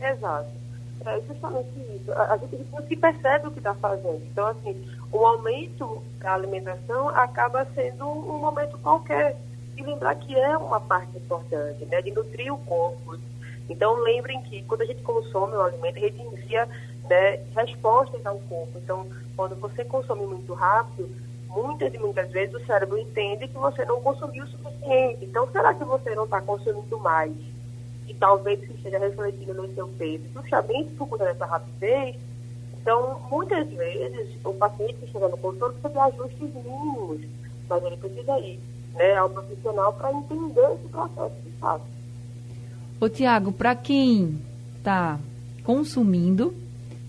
Exato. 0.00 0.50
É 1.04 1.20
justamente 1.20 1.68
isso. 1.94 2.12
A, 2.12 2.36
gente 2.36 2.66
não 2.72 2.86
se 2.86 2.96
percebe 2.96 3.46
o 3.46 3.50
que 3.50 3.58
está 3.58 3.74
fazendo. 3.74 4.22
Então, 4.30 4.46
assim, 4.48 4.88
o 5.12 5.24
aumento 5.24 6.02
da 6.18 6.34
alimentação 6.34 7.08
acaba 7.10 7.64
sendo 7.74 8.06
um 8.06 8.38
momento 8.38 8.76
qualquer. 8.78 9.36
E 9.76 9.82
lembrar 9.82 10.14
que 10.16 10.34
é 10.34 10.56
uma 10.56 10.80
parte 10.80 11.16
importante, 11.18 11.84
né? 11.84 12.00
De 12.00 12.10
nutrir 12.10 12.52
o 12.52 12.58
corpo. 12.58 13.18
Então, 13.68 13.94
lembrem 14.02 14.40
que 14.42 14.62
quando 14.62 14.82
a 14.82 14.86
gente 14.86 15.02
consome 15.02 15.54
o 15.54 15.60
alimento, 15.60 15.98
a 15.98 16.00
gente 16.00 16.24
né, 17.08 17.40
respostas 17.54 18.24
ao 18.24 18.38
corpo. 18.40 18.78
Então, 18.82 19.06
quando 19.36 19.54
você 19.56 19.84
consome 19.84 20.26
muito 20.26 20.52
rápido, 20.54 21.08
muitas 21.48 21.92
e 21.92 21.98
muitas 21.98 22.30
vezes 22.30 22.54
o 22.54 22.66
cérebro 22.66 22.98
entende 22.98 23.48
que 23.48 23.56
você 23.56 23.84
não 23.84 24.00
consumiu 24.00 24.44
o 24.44 24.48
suficiente. 24.48 25.24
Então, 25.24 25.48
será 25.50 25.74
que 25.74 25.84
você 25.84 26.14
não 26.14 26.24
está 26.24 26.40
consumindo 26.40 26.98
mais? 26.98 27.32
E 28.06 28.14
talvez 28.14 28.62
isso 28.62 28.72
esteja 28.74 28.98
refletindo 28.98 29.54
no 29.54 29.74
seu 29.74 29.88
peso. 29.88 30.24
Justamente 30.34 30.94
por 30.94 31.08
conta 31.08 31.24
dessa 31.24 31.46
rapidez, 31.46 32.16
então, 32.86 33.20
muitas 33.28 33.68
vezes, 33.68 34.28
o 34.44 34.54
paciente 34.54 34.94
que 34.94 35.10
chega 35.10 35.28
no 35.28 35.36
consultório 35.38 35.74
precisa 35.74 35.92
de 35.92 35.98
ajustes 35.98 36.54
mínimos, 36.54 37.20
mas 37.68 37.84
ele 37.84 37.96
precisa 37.96 38.38
ir 38.38 38.60
né, 38.94 39.16
ao 39.16 39.28
profissional 39.28 39.92
para 39.94 40.12
entender 40.12 40.70
esse 40.72 40.88
processo 40.88 41.34
de 41.44 41.50
fato. 41.58 41.82
Ô, 43.00 43.08
Tiago, 43.08 43.50
para 43.50 43.74
quem 43.74 44.40
está 44.78 45.18
consumindo, 45.64 46.54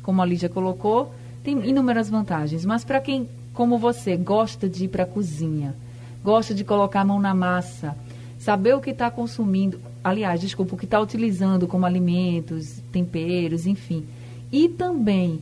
como 0.01 0.20
a 0.20 0.25
Lídia 0.25 0.50
colocou, 0.50 1.13
tem 1.44 1.63
inúmeras 1.70 2.10
vantagens, 2.10 2.65
mas 2.65 2.84
para 2.84 3.00
quem 3.00 3.29
como 3.57 3.79
você 3.79 4.15
gosta 4.15 4.69
de 4.69 4.85
ir 4.85 4.87
para 4.87 5.01
a 5.01 5.07
cozinha, 5.07 5.75
gosta 6.23 6.53
de 6.53 6.63
colocar 6.63 7.01
a 7.01 7.05
mão 7.05 7.19
na 7.19 7.33
massa, 7.33 7.97
saber 8.37 8.75
o 8.75 8.79
que 8.79 8.91
está 8.91 9.09
consumindo, 9.09 9.81
aliás, 10.03 10.39
desculpa, 10.39 10.75
o 10.75 10.77
que 10.77 10.85
está 10.85 11.01
utilizando 11.01 11.65
como 11.65 11.83
alimentos, 11.83 12.79
temperos, 12.91 13.65
enfim. 13.65 14.05
E 14.51 14.69
também, 14.69 15.41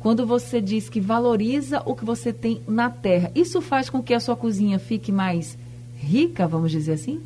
quando 0.00 0.26
você 0.26 0.62
diz 0.62 0.88
que 0.88 0.98
valoriza 0.98 1.82
o 1.84 1.94
que 1.94 2.06
você 2.06 2.32
tem 2.32 2.62
na 2.66 2.88
terra, 2.88 3.30
isso 3.34 3.60
faz 3.60 3.90
com 3.90 4.02
que 4.02 4.14
a 4.14 4.20
sua 4.20 4.34
cozinha 4.34 4.78
fique 4.78 5.12
mais 5.12 5.58
rica, 5.94 6.48
vamos 6.48 6.70
dizer 6.70 6.94
assim? 6.94 7.20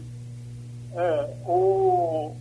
É, 0.96 1.30
o, 1.46 2.32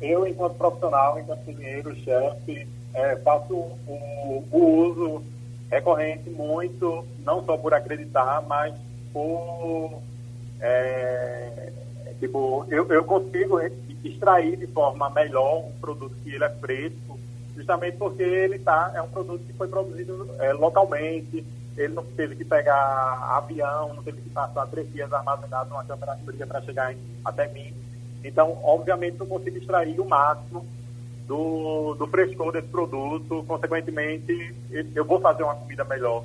eu, 0.00 0.28
enquanto 0.28 0.54
profissional, 0.54 1.18
enquanto 1.18 1.44
cozinheiro, 1.44 1.92
chefe, 2.04 2.68
é, 2.94 3.16
faço 3.16 3.52
o, 3.52 4.44
o 4.52 4.64
uso 4.86 5.32
recorrente 5.72 6.28
muito, 6.28 7.04
não 7.24 7.44
só 7.44 7.56
por 7.56 7.72
acreditar, 7.72 8.42
mas 8.46 8.74
por. 9.12 10.00
É, 10.60 11.72
tipo, 12.20 12.64
eu, 12.68 12.86
eu 12.88 13.02
consigo 13.02 13.58
extrair 14.04 14.56
de 14.56 14.66
forma 14.68 15.10
melhor 15.10 15.64
um 15.64 15.72
produto 15.80 16.14
que 16.22 16.34
ele 16.34 16.44
é 16.44 16.50
fresco 16.50 17.18
justamente 17.54 17.96
porque 17.96 18.22
ele 18.22 18.58
tá, 18.58 18.92
é 18.94 19.02
um 19.02 19.08
produto 19.08 19.44
que 19.44 19.52
foi 19.52 19.68
produzido 19.68 20.28
é, 20.38 20.52
localmente, 20.52 21.44
ele 21.76 21.94
não 21.94 22.04
teve 22.04 22.36
que 22.36 22.44
pegar 22.44 23.36
avião, 23.36 23.94
não 23.94 24.02
teve 24.02 24.20
que 24.20 24.30
passar 24.30 24.66
três 24.66 24.90
dias 24.92 25.12
armazenado 25.12 25.70
numa 25.70 25.84
câmara 25.84 26.16
fria 26.24 26.46
para 26.46 26.62
chegar 26.62 26.92
em, 26.92 26.98
até 27.24 27.48
mim. 27.48 27.74
Então, 28.24 28.58
obviamente, 28.62 29.18
eu 29.20 29.26
consigo 29.26 29.58
extrair 29.58 30.00
o 30.00 30.04
máximo 30.04 30.66
do, 31.32 31.94
do 31.94 32.06
frescor 32.08 32.52
desse 32.52 32.68
produto, 32.68 33.42
consequentemente, 33.48 34.54
eu 34.94 35.02
vou 35.02 35.18
fazer 35.18 35.42
uma 35.42 35.54
comida 35.54 35.82
melhor. 35.84 36.24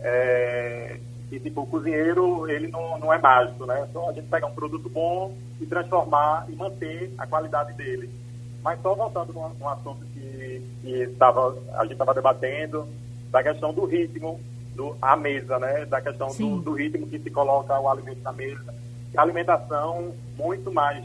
É, 0.00 0.98
e, 1.30 1.38
tipo, 1.38 1.60
o 1.60 1.66
cozinheiro, 1.66 2.50
ele 2.50 2.66
não, 2.66 2.98
não 2.98 3.12
é 3.12 3.18
mágico, 3.18 3.64
né? 3.66 3.88
Só 3.92 4.10
a 4.10 4.12
gente 4.12 4.26
pegar 4.26 4.48
um 4.48 4.54
produto 4.54 4.88
bom 4.88 5.32
e 5.60 5.66
transformar 5.66 6.46
e 6.48 6.56
manter 6.56 7.12
a 7.16 7.24
qualidade 7.24 7.72
dele. 7.74 8.10
Mas 8.60 8.82
só 8.82 8.96
voltando 8.96 9.32
num, 9.32 9.48
num 9.60 9.68
assunto 9.68 10.04
que, 10.06 10.60
que 10.82 11.06
tava, 11.16 11.56
a 11.74 11.82
gente 11.82 11.92
estava 11.92 12.12
debatendo, 12.12 12.88
da 13.30 13.44
questão 13.44 13.72
do 13.72 13.84
ritmo, 13.84 14.40
do, 14.74 14.96
a 15.00 15.14
mesa, 15.14 15.60
né? 15.60 15.84
Da 15.84 16.00
questão 16.00 16.28
do, 16.34 16.60
do, 16.62 16.72
ritmo 16.72 17.06
que 17.06 17.20
se 17.20 17.30
coloca 17.30 17.78
o 17.78 17.88
alimento 17.88 18.22
na 18.22 18.32
mesa. 18.32 18.74
A 19.16 19.22
alimentação, 19.22 20.12
muito 20.36 20.72
mais 20.72 21.04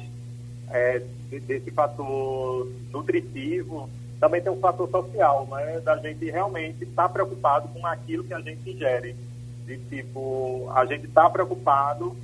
é, 0.74 1.02
desse 1.30 1.72
fator 1.72 2.68
nutritivo, 2.92 3.90
também 4.20 4.42
tem 4.42 4.52
um 4.52 4.60
fator 4.60 4.90
social, 4.90 5.48
né? 5.52 5.80
Da 5.82 5.98
gente 5.98 6.30
realmente 6.30 6.84
estar 6.84 7.04
tá 7.04 7.10
preocupado 7.10 7.68
com 7.70 7.86
aquilo 7.86 8.24
que 8.24 8.34
a 8.34 8.40
gente 8.42 8.70
ingere. 8.70 9.16
De 9.66 9.78
tipo, 9.78 10.70
a 10.76 10.86
gente 10.86 11.06
está 11.06 11.30
preocupado 11.30 12.16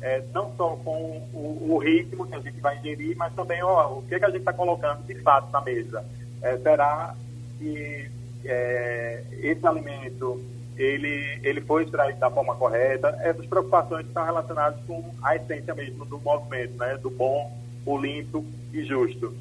é, 0.00 0.22
não 0.32 0.54
só 0.56 0.76
com 0.76 1.22
o, 1.32 1.74
o, 1.74 1.78
ritmo 1.78 2.26
que 2.26 2.34
a 2.34 2.40
gente 2.40 2.60
vai 2.60 2.78
ingerir, 2.78 3.16
mas 3.16 3.34
também 3.34 3.62
ó, 3.62 3.98
o 3.98 4.02
que, 4.02 4.18
que 4.18 4.24
a 4.24 4.28
gente 4.28 4.40
está 4.40 4.52
colocando 4.52 5.02
de 5.04 5.14
fato 5.22 5.50
na 5.50 5.60
mesa. 5.60 6.04
É, 6.42 6.56
será 6.58 7.14
que 7.58 8.10
é, 8.44 9.24
esse 9.40 9.66
alimento 9.66 10.40
ele, 10.76 11.40
ele 11.42 11.60
foi 11.62 11.84
extraído 11.84 12.18
da 12.18 12.30
forma 12.30 12.54
correta? 12.54 13.08
Essas 13.22 13.46
preocupações 13.46 14.06
estão 14.06 14.24
relacionadas 14.24 14.78
com 14.86 15.02
a 15.22 15.34
essência 15.36 15.74
mesmo 15.74 16.04
do 16.04 16.18
movimento, 16.20 16.76
né? 16.76 16.96
do 16.98 17.10
bom, 17.10 17.50
limpo 17.94 18.44
e 18.72 18.82
justo. 18.84 19.34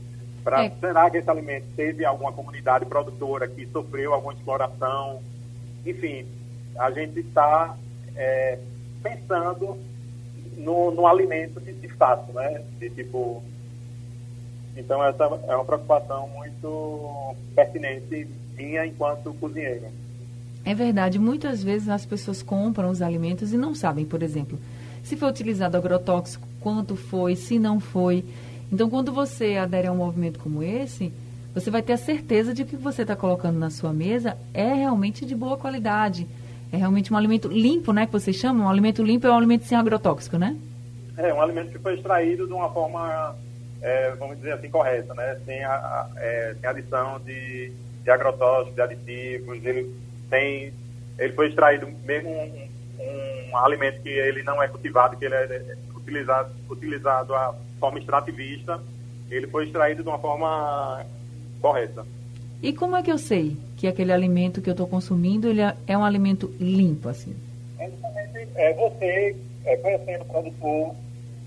Pra, 0.44 0.66
é. 0.66 0.70
Será 0.80 1.10
que 1.10 1.18
esse 1.18 1.30
alimento 1.30 1.66
teve 1.75 2.06
alguma 2.06 2.32
comunidade 2.32 2.86
produtora 2.86 3.48
que 3.48 3.66
sofreu 3.68 4.14
alguma 4.14 4.34
exploração? 4.34 5.20
Enfim, 5.86 6.25
a 6.78 6.92
gente 6.92 7.20
está 7.20 7.75
é, 8.16 8.60
pensando 9.02 9.78
no, 10.58 10.92
no 10.92 11.08
alimento 11.08 11.60
de, 11.60 11.74
de 11.74 11.90
fato, 11.90 12.32
né? 12.34 12.64
De 12.80 12.90
tipo. 12.90 13.44
Então, 14.78 15.04
essa 15.04 15.24
é 15.24 15.56
uma 15.56 15.66
preocupação 15.66 16.28
muito 16.28 17.36
pertinente 17.56 18.28
minha 18.56 18.86
enquanto 18.86 19.34
cozinheiro. 19.36 19.86
É 20.66 20.74
verdade, 20.74 21.18
muitas 21.20 21.64
vezes 21.64 21.88
as 21.88 22.06
pessoas 22.06 22.42
compram 22.42 22.90
os 22.90 23.02
alimentos 23.02 23.54
e 23.54 23.58
não 23.58 23.75
sabem, 23.75 24.04
por 24.04 24.24
exemplo, 24.24 24.60
se 25.04 25.16
foi 25.16 25.30
utilizado 25.30 25.78
agrotóxico, 25.78 26.48
quanto 26.65 26.95
foi, 26.95 27.36
se 27.36 27.60
não 27.60 27.79
foi. 27.79 28.25
Então, 28.74 28.89
quando 28.89 29.13
você 29.13 29.55
adere 29.55 29.86
a 29.86 29.91
um 29.91 29.98
movimento 29.98 30.39
como 30.39 30.63
esse, 30.63 31.13
você 31.53 31.69
vai 31.69 31.84
ter 31.84 31.93
a 31.93 31.98
certeza 31.98 32.55
de 32.55 32.65
que 32.65 32.74
o 32.74 32.79
que 32.79 32.84
você 32.84 33.03
está 33.03 33.15
colocando 33.15 33.60
na 33.60 33.69
sua 33.69 33.93
mesa 33.93 34.36
é 34.51 34.74
realmente 34.74 35.27
de 35.27 35.36
boa 35.36 35.57
qualidade 35.57 36.27
é 36.74 36.77
realmente 36.77 37.13
um 37.13 37.17
alimento 37.17 37.48
limpo, 37.48 37.93
né? 37.93 38.07
Que 38.07 38.13
vocês 38.13 38.36
chamam? 38.36 38.65
Um 38.65 38.69
alimento 38.69 39.03
limpo 39.03 39.27
é 39.27 39.31
um 39.31 39.38
alimento 39.38 39.65
sem 39.65 39.77
agrotóxico, 39.77 40.39
né? 40.39 40.57
É, 41.15 41.31
um 41.31 41.39
alimento 41.39 41.72
que 41.72 41.77
foi 41.77 41.93
extraído 41.93 42.48
de 42.48 42.53
uma 42.53 42.67
forma, 42.72 43.36
é, 43.79 44.10
vamos 44.15 44.38
dizer 44.38 44.53
assim, 44.53 44.67
correta, 44.67 45.13
né? 45.13 45.38
Sem, 45.45 45.63
a, 45.63 46.10
é, 46.17 46.55
sem 46.60 46.67
adição 46.67 47.19
de, 47.19 47.72
de 48.03 48.10
agrotóxicos, 48.10 48.74
de 48.74 48.81
aditivos. 48.81 49.63
Ele, 49.63 49.95
tem, 50.31 50.74
ele 51.19 51.34
foi 51.34 51.50
extraído 51.50 51.88
mesmo 52.03 52.31
um, 52.31 52.67
um, 53.00 53.51
um 53.51 53.57
alimento 53.57 54.01
que 54.01 54.10
ele 54.10 54.41
não 54.41 54.62
é 54.62 54.67
cultivado, 54.67 55.15
que 55.15 55.25
ele 55.25 55.36
é 55.36 55.77
utilizado, 56.05 56.51
utilizado 56.69 57.33
a 57.33 57.55
forma 57.79 58.00
extrativista. 58.00 58.81
Ele 59.29 59.47
foi 59.47 59.65
extraído 59.65 60.03
de 60.03 60.09
uma 60.09 60.19
forma 60.19 61.03
correta. 61.62 62.05
E 62.62 62.71
como 62.71 62.95
é 62.95 63.03
que 63.03 63.12
eu 63.12 63.17
sei 63.17 63.57
que 63.75 63.88
aquele 63.88 64.13
alimento 64.13 64.62
que 64.62 64.69
eu 64.69 64.74
estou 64.74 64.88
consumindo 64.88 65.47
ele 65.50 65.62
é, 65.62 65.75
é 65.88 65.97
um 65.97 66.05
alimento 66.05 66.53
limpo, 66.59 67.09
assim? 67.09 67.35
É, 67.79 67.91
é 68.55 68.74
você 68.74 69.35
é, 69.65 69.77
conhecendo 69.77 70.21
o 70.21 70.25
produtor, 70.25 70.95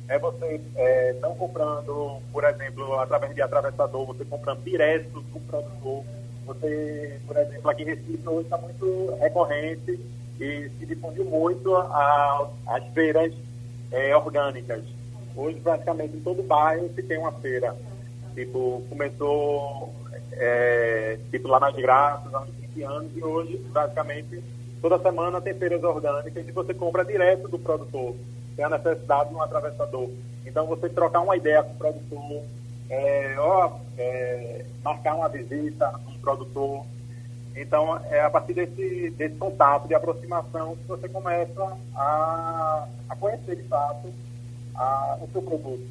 é 0.08 0.18
você 0.18 0.60
é, 0.76 1.16
não 1.20 1.34
comprando, 1.34 2.20
por 2.32 2.44
exemplo, 2.44 2.94
através 3.00 3.34
de 3.34 3.42
atravessador, 3.42 4.06
você 4.06 4.24
comprando 4.24 4.62
direto 4.64 5.20
do 5.20 5.40
produtor. 5.40 6.04
Você, 6.46 7.20
por 7.26 7.36
exemplo, 7.36 7.70
aqui 7.70 7.82
em 7.82 7.86
Recife 7.86 8.26
hoje 8.26 8.44
está 8.44 8.56
muito 8.56 9.16
recorrente 9.20 10.00
e 10.40 10.70
se 10.78 10.86
difundiu 10.86 11.24
muito 11.26 11.76
a, 11.76 12.48
as 12.66 12.84
feiras 12.94 13.32
é, 13.90 14.16
orgânicas. 14.16 14.84
Hoje, 15.36 15.60
praticamente, 15.60 16.16
em 16.16 16.20
todo 16.20 16.42
bairro 16.42 16.90
se 16.94 17.02
tem 17.02 17.18
uma 17.18 17.32
feira. 17.32 17.76
Tipo, 18.34 18.82
começou 18.88 19.92
é, 20.32 21.18
tipo 21.30 21.48
lá 21.48 21.60
nas 21.60 21.74
Graças, 21.74 22.32
há 22.32 22.40
uns 22.40 22.54
20 22.54 22.82
anos, 22.82 23.16
e 23.16 23.22
hoje, 23.22 23.56
basicamente, 23.72 24.42
toda 24.80 24.98
semana 24.98 25.40
tem 25.40 25.54
feiras 25.54 25.82
orgânicas 25.82 26.46
e 26.46 26.52
você 26.52 26.72
compra 26.72 27.04
direto 27.04 27.48
do 27.48 27.58
produtor, 27.58 28.14
sem 28.54 28.64
a 28.64 28.70
necessidade 28.70 29.30
de 29.30 29.34
um 29.34 29.42
atravessador. 29.42 30.08
Então, 30.46 30.66
você 30.66 30.88
trocar 30.88 31.20
uma 31.20 31.36
ideia 31.36 31.62
com 31.62 31.72
o 31.72 31.76
produtor, 31.76 32.42
é, 32.88 33.36
é, 33.98 34.64
marcar 34.82 35.14
uma 35.14 35.28
visita 35.28 35.92
com 36.04 36.12
o 36.12 36.18
produtor. 36.18 36.84
Então, 37.56 38.00
é 38.10 38.20
a 38.20 38.30
partir 38.30 38.54
desse, 38.54 39.10
desse 39.10 39.34
contato, 39.36 39.88
de 39.88 39.94
aproximação, 39.94 40.76
que 40.76 40.86
você 40.86 41.08
começa 41.08 41.76
a, 41.94 42.86
a 43.08 43.16
conhecer, 43.16 43.56
de 43.56 43.64
fato, 43.64 44.12
a, 44.74 45.18
o 45.20 45.28
seu 45.32 45.42
produto. 45.42 45.86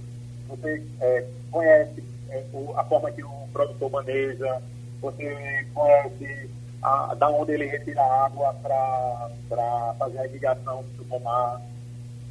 Você 0.48 0.84
é, 1.02 1.28
conhece 1.52 2.04
é, 2.30 2.44
a 2.76 2.84
forma 2.86 3.12
que 3.12 3.24
o 3.24 3.48
produtor 3.52 3.92
maneja, 3.92 4.62
você 5.02 5.66
conhece 5.74 6.50
a, 6.82 7.16
da 7.16 7.30
onde 7.30 7.52
ele 7.54 7.66
retira 7.66 8.02
a 8.02 8.26
água 8.26 8.56
para 8.64 9.94
fazer 10.00 10.20
a 10.20 10.26
irrigação 10.26 10.84
do 10.98 11.06
pomar. 11.06 11.62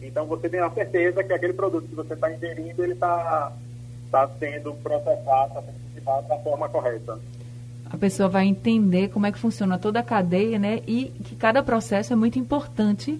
Então 0.00 0.26
você 0.26 0.48
tem 0.48 0.60
a 0.60 0.70
certeza 0.70 1.24
que 1.24 1.32
aquele 1.32 1.52
produto 1.52 1.88
que 1.88 1.94
você 1.94 2.14
está 2.14 2.32
ingerindo, 2.32 2.82
ele 2.82 2.92
está 2.92 3.52
tá 4.10 4.28
sendo 4.38 4.74
processado, 4.74 5.48
está 5.48 5.62
sendo 5.62 5.80
cultivado 5.82 6.28
da 6.28 6.38
forma 6.38 6.68
correta. 6.68 7.18
A 7.96 7.98
pessoa 7.98 8.28
vai 8.28 8.46
entender 8.46 9.08
como 9.08 9.24
é 9.24 9.32
que 9.32 9.38
funciona 9.38 9.78
toda 9.78 10.00
a 10.00 10.02
cadeia, 10.02 10.58
né? 10.58 10.82
E 10.86 11.06
que 11.24 11.34
cada 11.34 11.62
processo 11.62 12.12
é 12.12 12.16
muito 12.16 12.38
importante 12.38 13.18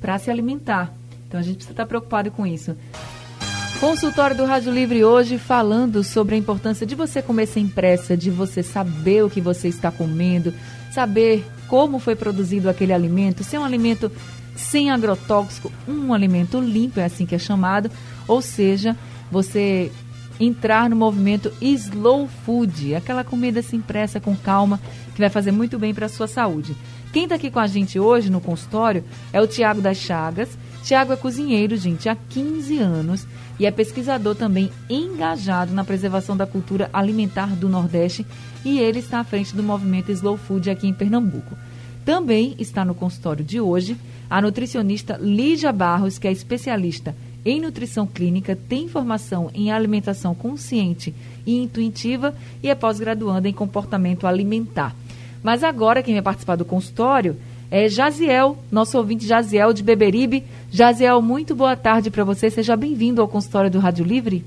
para 0.00 0.18
se 0.18 0.32
alimentar. 0.32 0.92
Então 1.28 1.38
a 1.38 1.42
gente 1.44 1.58
precisa 1.58 1.74
estar 1.74 1.86
preocupado 1.86 2.28
com 2.32 2.44
isso. 2.44 2.76
Consultório 3.78 4.36
do 4.36 4.46
Rádio 4.46 4.72
Livre 4.72 5.04
hoje 5.04 5.38
falando 5.38 6.02
sobre 6.02 6.34
a 6.34 6.38
importância 6.38 6.84
de 6.84 6.96
você 6.96 7.22
comer 7.22 7.46
sem 7.46 7.68
pressa, 7.68 8.16
de 8.16 8.32
você 8.32 8.64
saber 8.64 9.22
o 9.22 9.30
que 9.30 9.40
você 9.40 9.68
está 9.68 9.92
comendo, 9.92 10.52
saber 10.90 11.46
como 11.68 12.00
foi 12.00 12.16
produzido 12.16 12.68
aquele 12.68 12.92
alimento, 12.92 13.44
se 13.44 13.54
é 13.54 13.60
um 13.60 13.64
alimento 13.64 14.10
sem 14.56 14.90
agrotóxico, 14.90 15.70
um 15.86 16.12
alimento 16.12 16.58
limpo, 16.58 16.98
é 16.98 17.04
assim 17.04 17.26
que 17.26 17.34
é 17.36 17.38
chamado, 17.38 17.88
ou 18.26 18.42
seja, 18.42 18.96
você 19.30 19.92
entrar 20.38 20.90
no 20.90 20.96
movimento 20.96 21.52
slow 21.60 22.28
food, 22.44 22.94
aquela 22.94 23.24
comida 23.24 23.62
sem 23.62 23.80
pressa, 23.80 24.20
com 24.20 24.36
calma, 24.36 24.80
que 25.14 25.20
vai 25.20 25.30
fazer 25.30 25.52
muito 25.52 25.78
bem 25.78 25.94
para 25.94 26.06
a 26.06 26.08
sua 26.08 26.26
saúde. 26.26 26.76
Quem 27.12 27.24
está 27.24 27.36
aqui 27.36 27.50
com 27.50 27.60
a 27.60 27.66
gente 27.66 27.98
hoje 27.98 28.30
no 28.30 28.40
consultório 28.40 29.04
é 29.32 29.40
o 29.40 29.46
Tiago 29.46 29.80
das 29.80 29.98
Chagas. 29.98 30.58
Tiago 30.82 31.12
é 31.12 31.16
cozinheiro, 31.16 31.76
gente, 31.76 32.08
há 32.08 32.16
15 32.16 32.78
anos 32.78 33.26
e 33.58 33.66
é 33.66 33.70
pesquisador 33.70 34.34
também 34.34 34.70
engajado 34.90 35.72
na 35.72 35.84
preservação 35.84 36.36
da 36.36 36.46
cultura 36.46 36.90
alimentar 36.92 37.54
do 37.54 37.68
Nordeste 37.68 38.26
e 38.64 38.80
ele 38.80 38.98
está 38.98 39.20
à 39.20 39.24
frente 39.24 39.54
do 39.54 39.62
movimento 39.62 40.10
Slow 40.10 40.36
Food 40.36 40.68
aqui 40.68 40.88
em 40.88 40.92
Pernambuco. 40.92 41.56
Também 42.04 42.54
está 42.58 42.84
no 42.84 42.94
consultório 42.94 43.44
de 43.44 43.60
hoje 43.60 43.96
a 44.28 44.42
nutricionista 44.42 45.16
Lígia 45.16 45.72
Barros, 45.72 46.18
que 46.18 46.26
é 46.26 46.32
especialista 46.32 47.14
em 47.44 47.60
nutrição 47.60 48.06
clínica, 48.06 48.56
tem 48.68 48.88
formação 48.88 49.50
em 49.54 49.70
alimentação 49.70 50.34
consciente 50.34 51.14
e 51.46 51.62
intuitiva 51.62 52.34
e 52.62 52.70
é 52.70 52.74
pós-graduanda 52.74 53.48
em 53.48 53.52
comportamento 53.52 54.26
alimentar. 54.26 54.94
Mas 55.42 55.62
agora 55.62 56.02
quem 56.02 56.14
vai 56.14 56.22
participar 56.22 56.56
do 56.56 56.64
consultório 56.64 57.36
é 57.70 57.88
Jaziel, 57.88 58.56
nosso 58.70 58.96
ouvinte 58.96 59.26
Jaziel 59.26 59.72
de 59.72 59.82
Beberibe. 59.82 60.44
Jaziel, 60.70 61.20
muito 61.20 61.54
boa 61.54 61.76
tarde 61.76 62.10
para 62.10 62.24
você. 62.24 62.48
Seja 62.48 62.76
bem-vindo 62.76 63.20
ao 63.20 63.28
consultório 63.28 63.70
do 63.70 63.78
Rádio 63.78 64.04
Livre. 64.04 64.44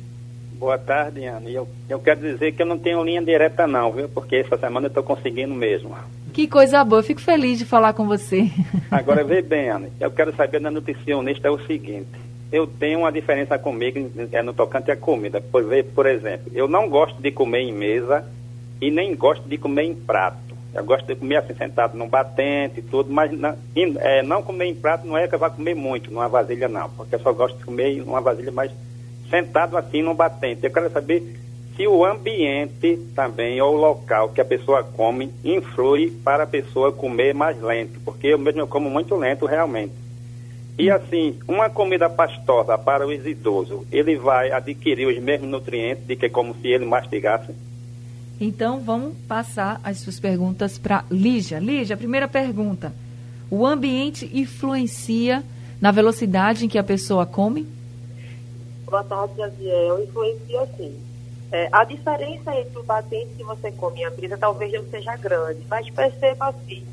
Boa 0.54 0.77
tarde, 0.77 1.24
Ana. 1.24 1.48
Eu, 1.50 1.68
eu 1.88 2.00
quero 2.00 2.20
dizer 2.20 2.54
que 2.54 2.62
eu 2.62 2.66
não 2.66 2.80
tenho 2.80 3.04
linha 3.04 3.22
direta 3.22 3.68
não, 3.68 3.92
viu? 3.92 4.10
Porque 4.10 4.38
essa 4.38 4.58
semana 4.58 4.88
eu 4.88 4.89
estou 4.89 5.04
conseguindo 5.04 5.54
mesmo. 5.54 5.96
Que 6.34 6.48
coisa 6.48 6.84
boa, 6.84 7.00
eu 7.00 7.04
fico 7.04 7.22
feliz 7.22 7.60
de 7.60 7.66
falar 7.66 7.94
com 7.94 8.08
você. 8.08 8.50
Agora, 8.89 9.24
vê 9.24 9.42
bem, 9.42 9.70
Ana, 9.70 9.89
eu 10.00 10.10
quero 10.10 10.36
saber 10.36 10.60
da 10.60 10.72
nutricionista 10.72 11.48
é 11.48 11.51
o 11.51 11.60
seguinte. 11.68 12.27
Eu 12.51 12.66
tenho 12.66 13.00
uma 13.00 13.12
diferença 13.12 13.60
comigo 13.60 14.10
é, 14.32 14.42
no 14.42 14.54
tocante 14.54 14.89
à 14.89 14.96
comida. 14.96 15.42
Por, 15.42 15.63
por 15.94 16.06
exemplo, 16.06 16.51
eu 16.54 16.68
não 16.68 16.89
gosto 16.89 17.22
de 17.22 17.32
comer 17.32 17.62
em 17.62 17.74
mesa 17.74 18.25
e 18.82 18.89
nem 18.89 19.16
gosto 19.16 19.48
de 19.48 19.58
comer 19.58 19.84
em 19.84 19.96
prato. 19.96 20.48
Eu 20.74 20.84
gosto 20.84 21.08
de 21.08 21.16
comer 21.16 21.38
assim, 21.38 21.56
sentado 21.56 21.98
num 21.98 22.08
batente 22.08 22.80
e 22.80 22.84
tudo, 22.84 23.12
mas 23.12 23.32
não, 23.32 23.58
é, 23.75 24.22
não 24.22 24.44
comer 24.44 24.66
em 24.66 24.75
prato 24.75 25.08
não 25.08 25.18
é 25.18 25.27
que 25.27 25.34
eu 25.34 25.39
vá 25.39 25.50
comer 25.50 25.74
muito 25.74 26.12
numa 26.12 26.30
vasilha, 26.30 26.68
não, 26.68 26.89
porque 26.92 27.16
eu 27.16 27.20
só 27.20 27.34
gosto 27.34 27.58
de 27.58 27.66
comer 27.66 27.98
numa 27.98 28.22
vasilha 28.22 28.51
mais 28.51 28.72
sentado 29.30 29.75
assim 29.75 30.01
num 30.01 30.13
batente. 30.13 30.63
Eu 30.63 30.72
quero 30.72 30.89
saber 30.92 31.36
se 31.75 31.88
o 31.88 32.06
ambiente 32.06 32.98
também, 33.16 33.62
ou 33.62 33.75
o 33.75 33.77
local 33.77 34.30
que 34.30 34.42
a 34.42 34.46
pessoa 34.46 34.84
come, 34.84 35.32
influi 35.44 36.12
para 36.24 36.44
a 36.44 36.48
pessoa 36.48 36.92
comer 36.92 37.34
mais 37.34 37.60
lento, 37.62 38.00
porque 38.04 38.27
eu 38.27 38.39
mesmo 38.39 38.62
eu 38.62 38.68
como 38.68 38.89
muito 38.89 39.16
lento 39.16 39.46
realmente. 39.46 39.94
E 40.78 40.92
assim, 40.92 41.40
uma 41.48 41.70
comida 41.70 42.08
pastosa 42.08 42.78
para 42.78 43.08
os 43.08 43.26
idosos, 43.26 43.82
ele 43.92 44.16
vai 44.16 44.52
adquirir 44.52 45.08
os 45.08 45.18
mesmos 45.20 45.50
nutrientes 45.50 46.06
de 46.06 46.16
que 46.16 46.30
como 46.30 46.54
se 46.56 46.68
ele 46.68 46.86
mastigasse? 46.86 47.52
Então, 48.40 48.80
vamos 48.80 49.18
passar 49.28 49.82
as 49.84 49.98
suas 49.98 50.20
perguntas 50.20 50.78
para 50.78 51.04
Lígia. 51.10 51.58
Lígia, 51.58 51.98
primeira 51.98 52.28
pergunta. 52.28 52.94
O 53.50 53.66
ambiente 53.66 54.30
influencia 54.32 55.44
na 55.82 55.90
velocidade 55.90 56.66
em 56.66 56.70
que 56.70 56.78
a 56.78 56.84
pessoa 56.84 57.26
come? 57.26 57.66
Boa 58.86 59.04
tarde, 59.04 59.34
Javier. 59.38 60.00
Influencia 60.04 60.68
sim. 60.78 60.96
É, 61.52 61.70
a 61.72 61.84
diferença 61.86 62.54
entre 62.56 62.78
o 62.78 62.84
batente 62.84 63.32
que 63.36 63.44
você 63.44 63.72
come 63.72 64.02
e 64.02 64.06
a 64.06 64.12
brisa 64.12 64.38
talvez 64.38 64.72
não 64.74 64.84
seja 64.90 65.16
grande, 65.16 65.62
mas 65.70 65.90
perceba 65.90 66.50
assim. 66.50 66.84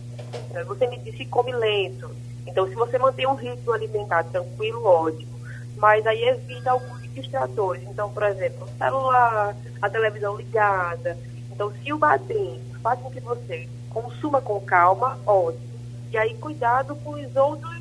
É, 0.55 0.65
você 0.65 0.87
me 0.87 0.99
disse 0.99 1.19
que 1.19 1.27
come 1.27 1.53
lento. 1.53 2.09
Então, 2.47 2.69
se 2.69 2.75
você 2.75 2.99
mantém 2.99 3.27
um 3.27 3.35
ritmo 3.35 3.73
alimentar 3.73 4.25
tranquilo, 4.25 4.85
ótimo. 4.85 5.35
Mas 5.77 6.07
aí 6.07 6.23
evita 6.25 6.71
alguns 6.71 7.03
distratores. 7.13 7.83
Então, 7.85 8.11
por 8.11 8.23
exemplo, 8.23 8.67
o 8.67 8.79
celular, 8.79 9.57
a 9.81 9.91
televisão 9.91 10.37
ligada, 10.37 11.17
então, 11.55 11.73
se 11.83 11.93
o 11.93 11.99
batente 11.99 12.61
faz 12.83 12.99
com 12.99 13.11
que 13.11 13.21
você 13.21 13.69
consuma 13.89 14.41
com 14.41 14.61
calma, 14.61 15.19
ótimo. 15.25 15.63
E 16.13 16.19
aí, 16.19 16.35
cuidado 16.35 16.97
com 16.97 17.11
os 17.11 17.37
outros 17.37 17.81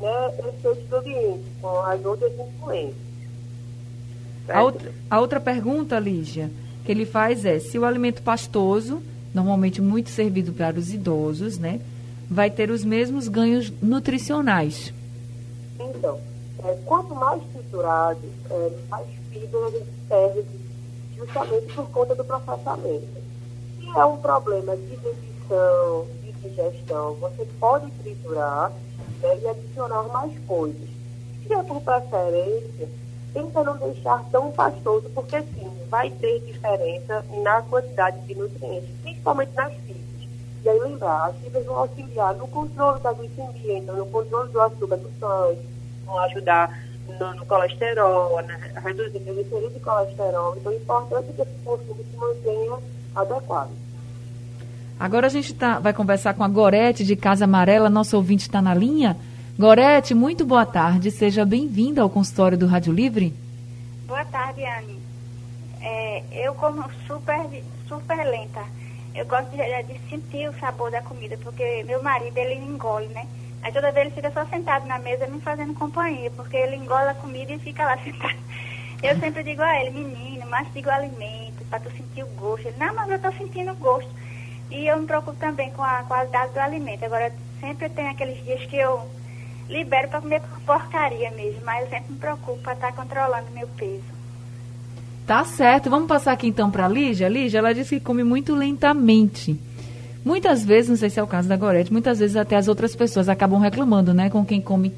né, 0.00 0.34
efeitos 0.38 0.88
do 0.88 0.96
ambiente, 0.96 1.44
com 1.62 1.80
as 1.80 2.04
outras 2.04 2.32
influências. 2.32 3.04
A 4.48 4.62
outra, 4.62 4.92
a 5.08 5.20
outra 5.20 5.40
pergunta, 5.40 5.98
Lígia, 5.98 6.50
que 6.84 6.90
ele 6.90 7.06
faz 7.06 7.44
é 7.44 7.58
se 7.60 7.78
o 7.78 7.84
alimento 7.84 8.20
pastoso, 8.20 9.00
normalmente 9.32 9.80
muito 9.80 10.10
servido 10.10 10.52
para 10.52 10.78
os 10.78 10.92
idosos, 10.92 11.56
né, 11.56 11.80
vai 12.30 12.50
ter 12.50 12.70
os 12.70 12.84
mesmos 12.84 13.28
ganhos 13.28 13.72
nutricionais. 13.82 14.92
Então, 15.78 16.18
é, 16.64 16.76
quanto 16.84 17.14
mais 17.14 17.42
triturado, 17.52 18.20
é, 18.50 18.70
mais 18.88 19.06
fibra 19.30 19.66
a 19.66 19.70
gente 19.70 19.90
perde 20.08 20.44
justamente 21.16 21.72
por 21.74 21.88
conta 21.90 22.14
do 22.14 22.24
processamento. 22.24 23.06
Se 23.78 23.98
é 23.98 24.04
um 24.04 24.16
problema 24.16 24.76
de 24.76 24.96
dentição, 24.96 26.06
de 26.22 26.32
digestão, 26.32 27.14
você 27.14 27.46
pode 27.60 27.90
triturar 28.02 28.72
né, 29.20 29.38
e 29.42 29.48
adicionar 29.48 30.02
mais 30.04 30.32
coisas. 30.46 30.88
Se 31.46 31.52
é 31.52 31.62
por 31.62 31.80
preferência, 31.82 32.88
tenta 33.32 33.62
não 33.64 33.76
deixar 33.76 34.24
tão 34.30 34.50
pastoso, 34.52 35.10
porque 35.14 35.42
sim, 35.42 35.70
vai 35.90 36.10
ter 36.10 36.40
diferença 36.40 37.24
na 37.42 37.60
quantidade 37.62 38.20
de 38.26 38.34
nutrientes, 38.34 38.90
principalmente 39.02 39.52
nas 39.54 39.72
fibras. 39.74 40.03
E 40.64 40.68
aí 40.68 40.78
lembrar, 40.78 41.26
as 41.26 41.36
fibras 41.36 41.66
vão 41.66 41.76
auxiliar 41.76 42.34
no 42.36 42.48
controle 42.48 42.98
da 43.00 43.12
glicemia, 43.12 43.78
então 43.78 43.96
no 43.96 44.06
controle 44.06 44.50
do 44.50 44.60
açúcar 44.62 44.96
do 44.96 45.10
sangue, 45.20 45.68
vão 46.06 46.18
ajudar 46.20 46.82
no, 47.20 47.34
no 47.34 47.44
colesterol, 47.44 48.40
né, 48.42 48.72
reduzir 48.82 49.18
o 49.18 49.20
triglicerídeos 49.20 49.74
de 49.74 49.80
colesterol. 49.80 50.56
Então 50.56 50.72
é 50.72 50.76
importante 50.76 51.32
que 51.34 51.42
esse 51.42 51.58
consumo 51.62 52.02
se 52.10 52.16
mantenha 52.16 52.78
adequado. 53.14 53.70
Agora 54.98 55.26
a 55.26 55.30
gente 55.30 55.52
tá, 55.52 55.78
vai 55.78 55.92
conversar 55.92 56.32
com 56.32 56.42
a 56.42 56.48
Gorete 56.48 57.04
de 57.04 57.14
Casa 57.14 57.44
Amarela, 57.44 57.90
nosso 57.90 58.16
ouvinte 58.16 58.44
está 58.44 58.62
na 58.62 58.72
linha. 58.72 59.18
Gorete, 59.58 60.14
muito 60.14 60.46
boa 60.46 60.64
tarde, 60.64 61.10
seja 61.10 61.44
bem-vinda 61.44 62.00
ao 62.00 62.08
consultório 62.08 62.56
do 62.56 62.66
Rádio 62.66 62.92
Livre. 62.92 63.34
Boa 64.06 64.24
tarde, 64.24 64.64
Anne. 64.64 64.98
É, 65.82 66.22
eu 66.32 66.54
como 66.54 66.82
super, 67.06 67.38
super 67.86 68.24
lenta. 68.24 68.62
Eu 69.14 69.24
gosto 69.26 69.48
de, 69.50 69.82
de 69.84 70.08
sentir 70.08 70.48
o 70.48 70.58
sabor 70.58 70.90
da 70.90 71.00
comida, 71.02 71.38
porque 71.42 71.84
meu 71.84 72.02
marido, 72.02 72.36
ele 72.36 72.54
engole, 72.54 73.06
né? 73.08 73.26
Aí 73.62 73.72
toda 73.72 73.92
vez 73.92 74.06
ele 74.06 74.14
fica 74.14 74.30
só 74.30 74.44
sentado 74.46 74.86
na 74.86 74.98
mesa 74.98 75.26
me 75.26 75.40
fazendo 75.40 75.72
companhia, 75.74 76.30
porque 76.32 76.56
ele 76.56 76.76
engola 76.76 77.12
a 77.12 77.14
comida 77.14 77.52
e 77.52 77.58
fica 77.58 77.84
lá 77.84 77.96
sentado. 78.02 78.36
Eu 79.02 79.18
sempre 79.18 79.42
digo 79.42 79.62
a 79.62 79.80
ele, 79.80 79.90
menino, 79.90 80.46
mastiga 80.46 80.90
o 80.90 80.94
alimento, 80.94 81.64
para 81.70 81.80
tu 81.80 81.90
sentir 81.90 82.24
o 82.24 82.28
gosto. 82.28 82.66
Ele, 82.66 82.76
não, 82.78 82.94
mas 82.94 83.08
eu 83.08 83.16
estou 83.16 83.32
sentindo 83.32 83.72
o 83.72 83.76
gosto. 83.76 84.10
E 84.70 84.86
eu 84.86 84.98
me 84.98 85.06
preocupo 85.06 85.36
também 85.38 85.70
com 85.72 85.82
a 85.82 86.02
qualidade 86.04 86.52
do 86.52 86.58
alimento. 86.58 87.04
Agora, 87.04 87.32
sempre 87.60 87.88
tem 87.88 88.08
aqueles 88.08 88.42
dias 88.44 88.64
que 88.66 88.76
eu 88.76 89.08
libero 89.68 90.08
para 90.08 90.20
comer 90.20 90.42
porcaria 90.66 91.30
mesmo, 91.30 91.64
mas 91.64 91.84
eu 91.84 91.90
sempre 91.90 92.12
me 92.12 92.18
preocupo 92.18 92.60
para 92.62 92.72
estar 92.74 92.92
tá 92.92 92.92
controlando 92.92 93.50
meu 93.52 93.68
peso. 93.68 94.13
Tá 95.26 95.44
certo. 95.44 95.88
Vamos 95.88 96.06
passar 96.06 96.32
aqui 96.32 96.46
então 96.46 96.70
para 96.70 96.84
a 96.84 96.88
Lígia. 96.88 97.28
Lígia, 97.28 97.58
ela 97.58 97.72
disse 97.72 97.98
que 97.98 98.04
come 98.04 98.22
muito 98.22 98.54
lentamente. 98.54 99.58
Muitas 100.24 100.64
vezes, 100.64 100.90
não 100.90 100.96
sei 100.96 101.10
se 101.10 101.20
é 101.20 101.22
o 101.22 101.26
caso 101.26 101.48
da 101.48 101.56
Gorete, 101.56 101.92
muitas 101.92 102.18
vezes 102.18 102.34
até 102.34 102.56
as 102.56 102.66
outras 102.66 102.96
pessoas 102.96 103.28
acabam 103.28 103.60
reclamando, 103.60 104.14
né, 104.14 104.30
com 104.30 104.42
quem 104.44 104.58
come 104.60 104.90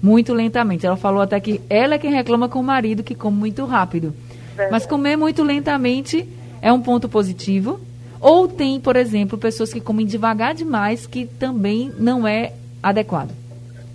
muito 0.00 0.32
lentamente. 0.32 0.86
Ela 0.86 0.96
falou 0.96 1.20
até 1.20 1.40
que 1.40 1.60
ela 1.68 1.94
é 1.94 1.98
quem 1.98 2.12
reclama 2.12 2.48
com 2.48 2.60
o 2.60 2.62
marido 2.62 3.02
que 3.02 3.14
come 3.14 3.36
muito 3.36 3.64
rápido. 3.64 4.14
Verdade. 4.50 4.70
Mas 4.70 4.86
comer 4.86 5.16
muito 5.16 5.42
lentamente 5.42 6.28
é 6.62 6.72
um 6.72 6.80
ponto 6.80 7.08
positivo. 7.08 7.80
Ou 8.20 8.48
tem, 8.48 8.80
por 8.80 8.96
exemplo, 8.96 9.38
pessoas 9.38 9.72
que 9.72 9.80
comem 9.80 10.06
devagar 10.06 10.54
demais, 10.54 11.06
que 11.06 11.26
também 11.26 11.92
não 11.98 12.26
é 12.26 12.52
adequado. 12.82 13.30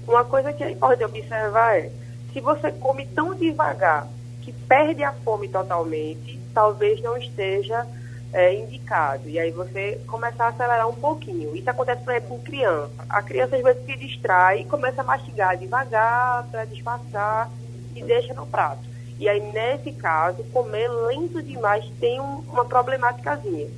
Uma 0.07 0.23
coisa 0.23 0.51
que 0.51 0.63
é 0.63 0.71
importante 0.71 1.03
observar 1.03 1.77
é, 1.77 1.89
se 2.33 2.41
você 2.41 2.71
come 2.73 3.05
tão 3.07 3.33
devagar 3.35 4.07
que 4.43 4.51
perde 4.51 5.03
a 5.03 5.13
fome 5.13 5.47
totalmente, 5.47 6.37
talvez 6.53 7.01
não 7.01 7.17
esteja 7.17 7.87
é, 8.33 8.53
indicado. 8.53 9.29
E 9.29 9.39
aí 9.39 9.51
você 9.51 10.01
começar 10.05 10.45
a 10.45 10.47
acelerar 10.49 10.89
um 10.89 10.95
pouquinho. 10.95 11.55
Isso 11.55 11.69
acontece, 11.69 12.03
por 12.03 12.11
exemplo, 12.11 12.29
com 12.29 12.43
criança. 12.43 13.05
A 13.09 13.21
criança 13.21 13.55
às 13.55 13.63
vezes 13.63 13.85
se 13.85 13.95
distrai 13.95 14.61
e 14.61 14.65
começa 14.65 15.01
a 15.01 15.05
mastigar 15.05 15.57
devagar 15.57 16.45
para 16.51 16.65
disfarçar 16.65 17.49
e 17.95 18.03
deixa 18.03 18.33
no 18.33 18.45
prato. 18.45 18.81
E 19.17 19.29
aí, 19.29 19.39
nesse 19.39 19.91
caso, 19.93 20.43
comer 20.45 20.89
lento 20.89 21.41
demais 21.41 21.85
tem 21.99 22.19
um, 22.19 22.43
uma 22.51 22.65
problemáticazinha. 22.65 23.69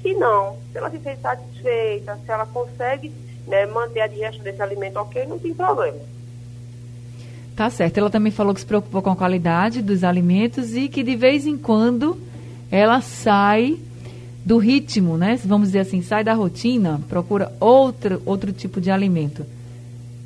Se 0.00 0.14
não, 0.14 0.56
se 0.70 0.78
ela 0.78 0.90
se 0.90 1.00
sente 1.00 1.20
satisfeita, 1.20 2.18
se 2.24 2.30
ela 2.30 2.46
consegue 2.46 3.12
né, 3.46 3.66
manter 3.66 4.00
a 4.00 4.06
digestão 4.06 4.44
desse 4.44 4.62
alimento 4.62 4.98
ok, 4.98 5.26
não 5.26 5.38
tem 5.38 5.52
problema. 5.52 5.98
Tá 7.56 7.70
certo. 7.70 7.98
Ela 7.98 8.10
também 8.10 8.32
falou 8.32 8.52
que 8.52 8.60
se 8.60 8.66
preocupou 8.66 9.00
com 9.00 9.10
a 9.10 9.16
qualidade 9.16 9.80
dos 9.80 10.02
alimentos 10.02 10.74
e 10.74 10.88
que 10.88 11.02
de 11.02 11.14
vez 11.14 11.46
em 11.46 11.56
quando 11.56 12.18
ela 12.70 13.00
sai 13.00 13.78
do 14.44 14.58
ritmo, 14.58 15.16
né? 15.16 15.38
Vamos 15.44 15.68
dizer 15.68 15.80
assim, 15.80 16.02
sai 16.02 16.24
da 16.24 16.34
rotina, 16.34 17.00
procura 17.08 17.52
outro, 17.60 18.20
outro 18.26 18.52
tipo 18.52 18.80
de 18.80 18.90
alimento. 18.90 19.46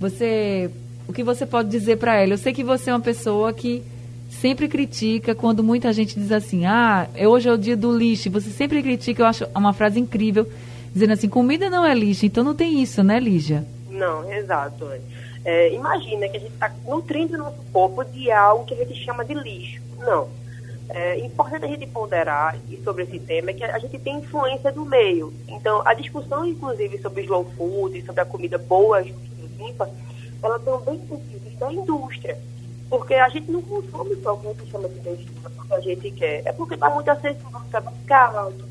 Você, 0.00 0.70
o 1.06 1.12
que 1.12 1.22
você 1.22 1.44
pode 1.44 1.68
dizer 1.68 1.98
para 1.98 2.16
ela? 2.16 2.32
Eu 2.32 2.38
sei 2.38 2.52
que 2.52 2.64
você 2.64 2.90
é 2.90 2.94
uma 2.94 3.00
pessoa 3.00 3.52
que 3.52 3.82
sempre 4.30 4.66
critica 4.66 5.34
quando 5.34 5.62
muita 5.62 5.92
gente 5.92 6.18
diz 6.18 6.32
assim, 6.32 6.64
ah, 6.64 7.08
hoje 7.26 7.48
é 7.48 7.52
o 7.52 7.58
dia 7.58 7.76
do 7.76 7.96
lixo. 7.96 8.30
Você 8.30 8.50
sempre 8.50 8.82
critica, 8.82 9.22
eu 9.22 9.26
acho 9.26 9.46
uma 9.54 9.72
frase 9.72 10.00
incrível, 10.00 10.48
dizendo 10.92 11.12
assim, 11.12 11.28
comida 11.28 11.68
não 11.70 11.84
é 11.84 11.94
lixo, 11.94 12.26
então 12.26 12.42
não 12.42 12.54
tem 12.54 12.82
isso, 12.82 13.02
né, 13.02 13.20
Lígia? 13.20 13.64
Não, 13.90 14.30
exato. 14.32 14.86
É, 15.44 15.72
imagina 15.72 16.28
que 16.28 16.36
a 16.36 16.40
gente 16.40 16.52
está 16.52 16.72
nutrindo 16.84 17.34
o 17.34 17.38
nosso 17.38 17.62
corpo 17.72 18.04
de 18.04 18.30
algo 18.30 18.64
que 18.64 18.74
a 18.74 18.84
gente 18.84 19.04
chama 19.04 19.24
de 19.24 19.34
lixo. 19.34 19.80
Não 19.98 20.28
é 20.88 21.18
importante 21.18 21.64
a 21.64 21.68
gente 21.68 21.86
ponderar 21.86 22.58
sobre 22.82 23.04
esse 23.04 23.18
tema 23.18 23.50
é 23.50 23.54
que 23.54 23.64
a 23.64 23.78
gente 23.78 23.98
tem 23.98 24.18
influência 24.18 24.72
do 24.72 24.84
meio. 24.84 25.32
Então, 25.46 25.82
a 25.84 25.92
discussão, 25.92 26.46
inclusive, 26.46 26.98
sobre 26.98 27.22
slow 27.22 27.44
food, 27.56 28.04
sobre 28.06 28.20
a 28.22 28.24
comida 28.24 28.56
boa, 28.56 29.00
limpa, 29.00 29.90
ela 30.42 30.58
também 30.58 30.98
precisa 30.98 31.58
da 31.58 31.72
indústria. 31.72 32.38
Porque 32.88 33.14
a 33.14 33.28
gente 33.28 33.50
não 33.50 33.60
consome 33.60 34.16
só 34.22 34.32
o 34.32 34.54
que 34.54 34.70
chama 34.70 34.88
de 34.88 34.94
besteira, 35.00 35.50
porque 35.54 35.74
a 35.74 35.80
gente 35.80 36.10
quer. 36.12 36.42
É 36.46 36.52
porque 36.52 36.74
está 36.74 36.88
muito 36.88 37.10
acessível 37.10 37.50
no 37.50 37.60
supermercado, 37.60 38.64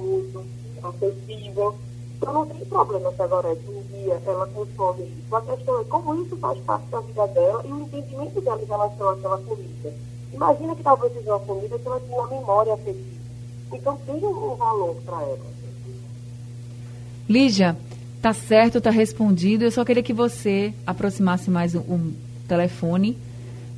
muito 0.00 0.44
acessível. 0.82 1.74
Então, 2.16 2.32
não 2.32 2.46
tem 2.46 2.64
problema 2.66 3.12
se 3.12 3.22
agora, 3.22 3.48
um 3.48 3.82
dia, 3.92 4.20
ela 4.26 4.46
consome 4.48 5.04
isso. 5.04 5.36
A 5.36 5.40
questão 5.42 5.80
é 5.80 5.84
como 5.84 6.22
isso 6.22 6.36
faz 6.36 6.58
parte 6.60 6.86
da 6.88 7.00
vida 7.00 7.26
dela 7.28 7.64
e 7.66 7.72
o 7.72 7.80
entendimento 7.80 8.40
dela 8.40 8.62
em 8.62 8.66
relação 8.66 9.08
àquela 9.10 9.38
comida. 9.38 9.94
Imagina 10.32 10.74
que 10.74 10.82
talvez 10.82 11.12
seja 11.12 11.30
uma 11.30 11.40
comida 11.40 11.78
que 11.78 11.86
ela 11.86 12.00
tenha 12.00 12.18
uma 12.18 12.28
memória 12.28 12.74
afetiva. 12.74 13.24
Então 13.72 13.96
tem 14.06 14.16
um 14.16 14.54
valor 14.56 14.96
para 15.04 15.22
ela. 15.22 15.54
Lígia, 17.28 17.76
tá 18.20 18.32
certo, 18.32 18.80
tá 18.80 18.90
respondido. 18.90 19.64
Eu 19.64 19.70
só 19.70 19.84
queria 19.84 20.02
que 20.02 20.12
você 20.12 20.74
aproximasse 20.86 21.50
mais 21.50 21.74
um, 21.74 21.80
um 21.80 22.14
telefone. 22.48 23.16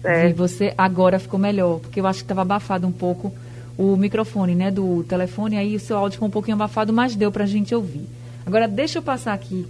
É. 0.04 0.28
E 0.28 0.32
você 0.32 0.72
agora 0.76 1.18
ficou 1.18 1.38
melhor, 1.38 1.80
porque 1.80 2.00
eu 2.00 2.06
acho 2.06 2.20
que 2.20 2.24
estava 2.24 2.42
abafado 2.42 2.86
um 2.86 2.92
pouco 2.92 3.32
o 3.76 3.96
microfone 3.96 4.54
né, 4.54 4.70
do 4.70 5.04
telefone, 5.04 5.58
aí 5.58 5.76
o 5.76 5.80
seu 5.80 5.98
áudio 5.98 6.14
ficou 6.14 6.28
um 6.28 6.30
pouquinho 6.30 6.54
abafado, 6.54 6.92
mas 6.92 7.14
deu 7.14 7.30
para 7.30 7.44
a 7.44 7.46
gente 7.46 7.74
ouvir. 7.74 8.06
Agora, 8.46 8.68
deixa 8.68 8.98
eu 8.98 9.02
passar 9.02 9.34
aqui 9.34 9.66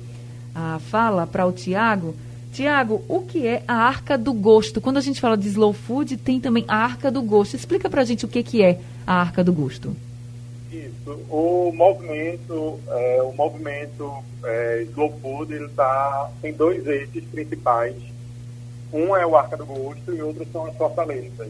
a 0.55 0.79
fala 0.79 1.27
para 1.27 1.47
o 1.47 1.53
Tiago. 1.53 2.15
Tiago, 2.53 3.03
o 3.09 3.23
que 3.23 3.47
é 3.47 3.63
a 3.67 3.75
arca 3.75 4.19
do 4.19 4.35
gosto? 4.35 4.81
Quando 4.81 4.99
a 4.99 5.01
gente 5.01 5.21
fala 5.21 5.37
de 5.37 5.49
slow 5.49 5.73
food, 5.73 6.17
tem 6.19 6.39
também 6.39 6.65
a 6.69 6.77
arca 6.77 7.11
do 7.11 7.23
gosto. 7.23 7.57
Explica 7.57 7.89
para 7.89 8.03
a 8.03 8.05
gente 8.05 8.27
o 8.27 8.29
que, 8.29 8.43
que 8.43 8.63
é 8.63 8.79
a 9.07 9.15
arca 9.15 9.43
do 9.43 9.53
gosto. 9.53 9.97
Isso. 10.71 11.11
O 11.31 11.73
movimento, 11.75 12.79
é, 12.89 13.23
o 13.23 13.33
movimento 13.33 14.13
é, 14.45 14.83
slow 14.91 15.19
food, 15.23 15.55
ele 15.55 15.69
tá, 15.71 16.31
tem 16.43 16.53
dois 16.53 16.87
eixos 16.87 17.25
principais. 17.25 17.97
Um 18.93 19.17
é 19.17 19.27
o 19.27 19.37
Arca 19.37 19.57
do 19.57 19.67
Gosto 19.67 20.15
e 20.15 20.23
outro 20.23 20.47
são 20.53 20.65
as 20.67 20.77
fortalezas 20.77 21.49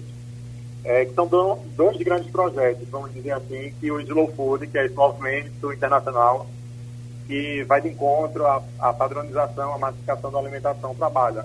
é, 0.86 1.04
que 1.04 1.14
são 1.14 1.26
dois 1.26 1.96
grandes 1.98 2.30
projetos, 2.30 2.88
vamos 2.88 3.12
dizer 3.12 3.32
assim, 3.32 3.72
que 3.80 3.90
o 3.90 4.00
Slow 4.00 4.32
Food, 4.34 4.68
que 4.68 4.78
é 4.78 4.86
esse 4.86 4.94
movimento 4.94 5.72
internacional 5.72 6.46
que 7.26 7.64
vai 7.64 7.80
de 7.80 7.88
encontro 7.88 8.46
à, 8.46 8.62
à 8.78 8.92
padronização, 8.92 9.74
à 9.74 9.78
massificação 9.78 10.30
da 10.30 10.38
alimentação, 10.38 10.94
trabalha. 10.94 11.44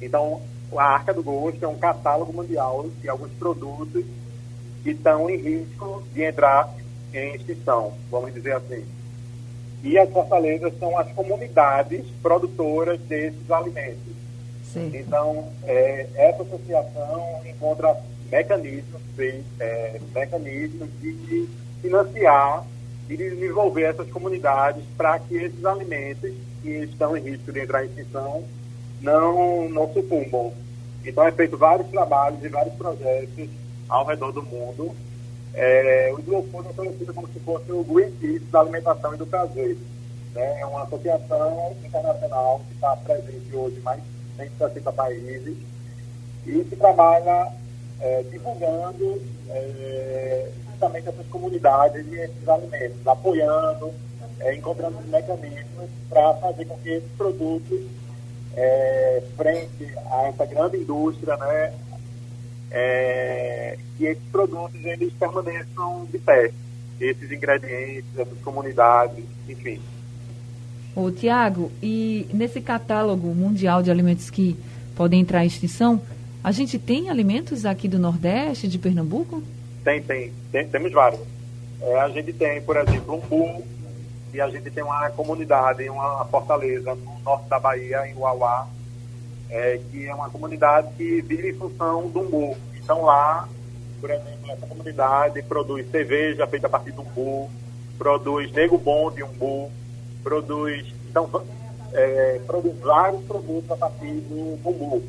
Então, 0.00 0.40
a 0.76 0.84
Arca 0.84 1.14
do 1.14 1.22
Gosto 1.22 1.64
é 1.64 1.68
um 1.68 1.78
catálogo 1.78 2.32
mundial 2.32 2.86
de 3.00 3.08
alguns 3.08 3.30
produtos 3.32 4.04
que 4.82 4.90
estão 4.90 5.30
em 5.30 5.36
risco 5.36 6.02
de 6.12 6.24
entrar 6.24 6.74
em 7.12 7.34
extinção, 7.36 7.92
vamos 8.10 8.34
dizer 8.34 8.56
assim. 8.56 8.84
E 9.82 9.98
as 9.98 10.10
fortalezas 10.10 10.72
são 10.78 10.98
as 10.98 11.10
comunidades 11.12 12.04
produtoras 12.22 13.00
desses 13.00 13.50
alimentos. 13.50 14.12
Sim. 14.64 14.90
Então, 14.94 15.48
é, 15.64 16.06
essa 16.14 16.42
associação 16.42 17.42
encontra 17.44 17.96
mecanismos, 18.30 19.02
é, 19.60 20.00
mecanismos 20.14 20.88
de 21.00 21.48
financiar 21.82 22.64
e 23.08 23.16
desenvolver 23.16 23.82
essas 23.82 24.10
comunidades 24.10 24.82
para 24.96 25.18
que 25.18 25.36
esses 25.36 25.64
alimentos 25.64 26.32
que 26.62 26.68
estão 26.68 27.16
em 27.16 27.20
risco 27.20 27.52
de 27.52 27.60
entrar 27.60 27.84
em 27.84 27.88
extinção 27.88 28.44
não, 29.00 29.68
não 29.68 29.92
sucumbam. 29.92 30.52
Então, 31.04 31.26
é 31.26 31.32
feito 31.32 31.56
vários 31.56 31.88
trabalhos 31.88 32.42
e 32.44 32.48
vários 32.48 32.74
projetos 32.74 33.48
ao 33.88 34.06
redor 34.06 34.32
do 34.32 34.42
mundo. 34.42 34.94
É, 35.54 36.12
o 36.14 36.20
Slow 36.20 36.48
Food 36.50 36.68
é 36.68 36.72
conhecido 36.72 37.12
como 37.12 37.28
se 37.28 37.40
fosse 37.40 37.70
o 37.72 37.84
Greenpeace 37.84 38.44
da 38.46 38.60
alimentação 38.60 39.14
e 39.14 39.18
do 39.18 39.26
prazer. 39.26 39.76
Né? 40.34 40.60
É 40.60 40.66
uma 40.66 40.84
associação 40.84 41.76
internacional 41.84 42.62
que 42.68 42.74
está 42.74 42.96
presente 42.96 43.54
hoje 43.54 43.76
em 43.76 43.80
mais 43.80 44.00
de 44.00 44.08
160 44.36 44.92
países 44.92 45.56
e 46.46 46.64
que 46.64 46.76
trabalha 46.76 47.52
é, 48.00 48.22
divulgando 48.30 49.20
é, 49.50 50.48
justamente 50.82 51.08
essas 51.08 51.26
comunidades 51.28 52.04
e 52.10 52.14
esses 52.16 52.48
alimentos, 52.48 53.06
apoiando, 53.06 53.92
é, 54.40 54.54
encontrando 54.56 54.98
mecanismos 55.06 55.88
para 56.08 56.34
fazer 56.34 56.64
com 56.64 56.76
que 56.78 56.90
esses 56.90 57.10
produtos, 57.16 57.80
é, 58.56 59.22
frente 59.36 59.88
a 60.10 60.26
essa 60.26 60.44
grande 60.44 60.78
indústria, 60.78 61.36
né, 61.36 61.72
é, 62.70 63.78
que 63.96 64.06
esses 64.06 64.24
produtos 64.32 64.84
eles 64.84 65.12
permaneçam 65.14 66.06
de 66.10 66.18
pé, 66.18 66.50
esses 67.00 67.30
ingredientes, 67.30 68.18
essas 68.18 68.38
comunidades, 68.40 69.24
enfim. 69.48 69.80
Ô, 70.94 71.10
Tiago, 71.10 71.70
e 71.82 72.26
nesse 72.34 72.60
catálogo 72.60 73.28
mundial 73.34 73.82
de 73.82 73.90
alimentos 73.90 74.28
que 74.28 74.56
podem 74.94 75.20
entrar 75.20 75.42
em 75.44 75.46
extinção, 75.46 76.02
a 76.44 76.52
gente 76.52 76.78
tem 76.78 77.08
alimentos 77.08 77.64
aqui 77.64 77.88
do 77.88 77.98
Nordeste, 77.98 78.68
de 78.68 78.78
Pernambuco? 78.78 79.42
Tem, 79.84 80.02
tem. 80.02 80.32
tem 80.50 80.68
temos 80.68 80.92
vários. 80.92 81.20
É, 81.80 82.00
a 82.00 82.08
gente 82.08 82.32
tem, 82.32 82.62
por 82.62 82.76
exemplo, 82.76 83.14
um 83.14 83.20
bu, 83.20 83.64
e 84.32 84.40
a 84.40 84.48
gente 84.48 84.70
tem 84.70 84.82
uma 84.82 85.10
comunidade, 85.10 85.88
uma 85.90 86.24
fortaleza 86.26 86.94
no 86.94 87.18
norte 87.24 87.48
da 87.48 87.58
Bahia, 87.58 88.06
em 88.06 88.14
Uauá, 88.14 88.68
é, 89.50 89.78
que 89.90 90.06
é 90.06 90.14
uma 90.14 90.30
comunidade 90.30 90.88
que 90.96 91.20
vive 91.22 91.50
em 91.50 91.54
função 91.54 92.08
do 92.08 92.20
umbu. 92.20 92.56
Então 92.74 93.02
lá, 93.02 93.48
por 94.00 94.10
exemplo, 94.10 94.50
essa 94.50 94.66
comunidade 94.66 95.42
produz 95.42 95.90
cerveja 95.90 96.46
feita 96.46 96.66
a 96.66 96.70
partir 96.70 96.92
do 96.92 97.02
umbu, 97.02 97.50
produz 97.98 98.50
nego 98.52 98.78
bom 98.78 99.10
de 99.10 99.22
umbu, 99.22 99.70
produz, 100.22 100.86
então, 101.10 101.28
é, 101.92 102.40
produz 102.46 102.78
vários 102.78 103.22
produtos 103.24 103.70
a 103.70 103.76
partir 103.76 104.12
do 104.12 104.58
umbu. 104.64 105.02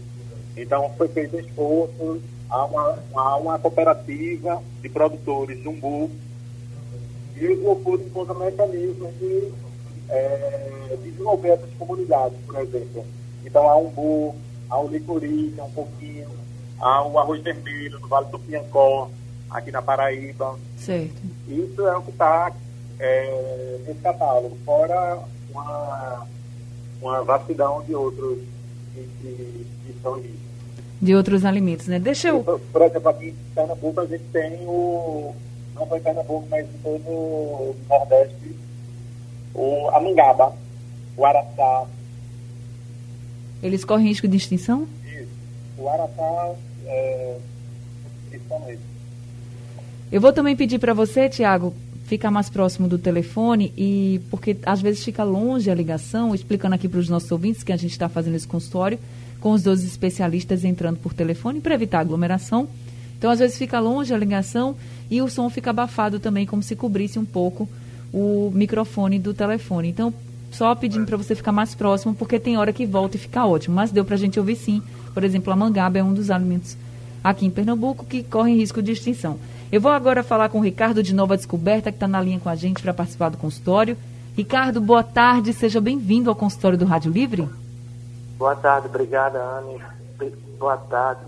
Então, 0.55 0.91
foi 0.97 1.07
feito 1.07 1.39
esforço, 1.39 2.21
há 2.49 2.65
uma, 2.65 2.99
há 3.15 3.37
uma 3.37 3.59
cooperativa 3.59 4.61
de 4.81 4.89
produtores 4.89 5.61
de 5.61 5.67
umbu, 5.67 6.09
e 7.35 7.47
o 7.47 7.53
Slow 7.53 7.95
encontra 7.95 8.33
mecanismos 8.33 9.11
de 9.19 9.51
é, 10.09 10.97
desenvolver 11.03 11.49
essas 11.49 11.73
comunidades, 11.77 12.37
por 12.45 12.59
exemplo. 12.59 13.05
Então, 13.43 13.67
há 13.67 13.75
umbu, 13.75 14.35
há 14.69 14.79
o 14.79 14.87
licorice, 14.87 15.59
há 15.59 15.63
um 15.63 15.71
pouquinho, 15.71 16.29
há 16.79 17.05
o 17.05 17.17
arroz 17.19 17.41
vermelho 17.41 17.99
no 17.99 18.07
Vale 18.07 18.27
do 18.27 18.39
Piancó, 18.39 19.09
aqui 19.49 19.71
na 19.71 19.81
Paraíba. 19.81 20.57
Certo. 20.77 21.21
Isso 21.47 21.87
é 21.87 21.97
o 21.97 22.01
que 22.01 22.11
está 22.11 22.51
é, 22.99 23.79
nesse 23.85 23.99
catálogo, 23.99 24.57
fora 24.65 25.19
uma, 25.51 26.27
uma 27.01 27.23
vastidão 27.23 27.83
de 27.83 27.95
outros 27.95 28.39
que, 28.93 29.07
que, 29.21 29.67
que 29.85 29.91
isso 29.91 30.07
de 31.03 31.13
outros 31.13 31.43
alimentos, 31.43 31.87
né? 31.87 31.99
Deixa 31.99 32.29
eu. 32.29 32.41
Por 32.43 32.81
exemplo, 32.81 33.09
aqui 33.09 33.27
em 33.27 33.53
Pernambuco 33.53 33.99
a 33.99 34.05
gente 34.05 34.23
tem 34.31 34.53
o. 34.61 35.35
Não 35.75 35.85
foi 35.85 35.99
em 35.99 36.01
Pernambuco, 36.01 36.47
mas 36.49 36.65
em 36.65 36.77
todo 36.81 37.09
o 37.09 37.75
Nordeste, 37.89 38.55
o 39.53 39.89
a 39.89 39.99
mingaba, 39.99 40.55
o 41.17 41.25
araçá. 41.25 41.85
Eles 43.61 43.83
correm 43.83 44.07
risco 44.07 44.27
de 44.27 44.37
extinção? 44.37 44.87
Isso. 45.05 45.27
O 45.77 45.89
araçá 45.89 46.55
é, 46.85 47.37
principalmente. 48.29 48.81
Eu 50.09 50.21
vou 50.21 50.31
também 50.31 50.55
pedir 50.55 50.79
para 50.79 50.93
você, 50.93 51.27
Tiago, 51.27 51.73
ficar 52.05 52.31
mais 52.31 52.49
próximo 52.49 52.87
do 52.87 52.97
telefone 52.97 53.73
e 53.75 54.21
porque 54.29 54.55
às 54.65 54.81
vezes 54.81 55.03
fica 55.03 55.23
longe 55.23 55.69
a 55.69 55.75
ligação, 55.75 56.33
explicando 56.33 56.75
aqui 56.75 56.87
para 56.87 56.99
os 56.99 57.09
nossos 57.09 57.31
ouvintes 57.31 57.63
que 57.63 57.73
a 57.73 57.77
gente 57.77 57.91
está 57.91 58.07
fazendo 58.07 58.35
esse 58.35 58.47
consultório 58.47 58.99
com 59.43 59.51
os 59.51 59.61
dois 59.61 59.83
especialistas 59.83 60.63
entrando 60.63 60.99
por 60.99 61.13
telefone 61.13 61.59
para 61.59 61.75
evitar 61.75 61.99
aglomeração. 61.99 62.65
Então, 63.17 63.29
às 63.29 63.39
vezes 63.39 63.57
fica 63.57 63.77
longe 63.77 64.13
a 64.13 64.17
ligação 64.17 64.73
e 65.11 65.21
o 65.21 65.27
som 65.27 65.49
fica 65.49 65.69
abafado 65.69 66.17
também, 66.17 66.45
como 66.45 66.63
se 66.63 66.77
cobrisse 66.77 67.19
um 67.19 67.25
pouco 67.25 67.67
o 68.13 68.49
microfone 68.55 69.19
do 69.19 69.33
telefone. 69.33 69.89
Então, 69.89 70.13
só 70.49 70.73
pedindo 70.73 71.05
para 71.05 71.17
você 71.17 71.35
ficar 71.35 71.51
mais 71.51 71.75
próximo, 71.75 72.15
porque 72.15 72.39
tem 72.39 72.57
hora 72.57 72.71
que 72.71 72.85
volta 72.85 73.17
e 73.17 73.19
fica 73.19 73.45
ótimo. 73.45 73.75
Mas 73.75 73.91
deu 73.91 74.05
para 74.05 74.15
a 74.15 74.17
gente 74.17 74.39
ouvir 74.39 74.55
sim. 74.55 74.81
Por 75.13 75.25
exemplo, 75.25 75.51
a 75.51 75.57
mangaba 75.57 75.99
é 75.99 76.03
um 76.03 76.13
dos 76.13 76.31
alimentos 76.31 76.77
aqui 77.21 77.45
em 77.45 77.51
Pernambuco 77.51 78.05
que 78.05 78.23
correm 78.23 78.55
risco 78.55 78.81
de 78.81 78.93
extinção. 78.93 79.37
Eu 79.69 79.81
vou 79.81 79.91
agora 79.91 80.23
falar 80.23 80.47
com 80.47 80.59
o 80.59 80.63
Ricardo 80.63 81.03
de 81.03 81.13
Nova 81.13 81.35
Descoberta, 81.35 81.91
que 81.91 81.97
está 81.97 82.07
na 82.07 82.21
linha 82.21 82.39
com 82.39 82.47
a 82.47 82.55
gente 82.55 82.81
para 82.81 82.93
participar 82.93 83.27
do 83.27 83.37
consultório. 83.37 83.97
Ricardo, 84.37 84.79
boa 84.79 85.03
tarde, 85.03 85.51
seja 85.51 85.81
bem-vindo 85.81 86.29
ao 86.29 86.35
consultório 86.35 86.77
do 86.77 86.85
Rádio 86.85 87.11
Livre. 87.11 87.45
Boa 88.37 88.55
tarde, 88.55 88.87
obrigada, 88.87 89.39
Anne. 89.41 89.81
Boa 90.57 90.77
tarde. 90.77 91.21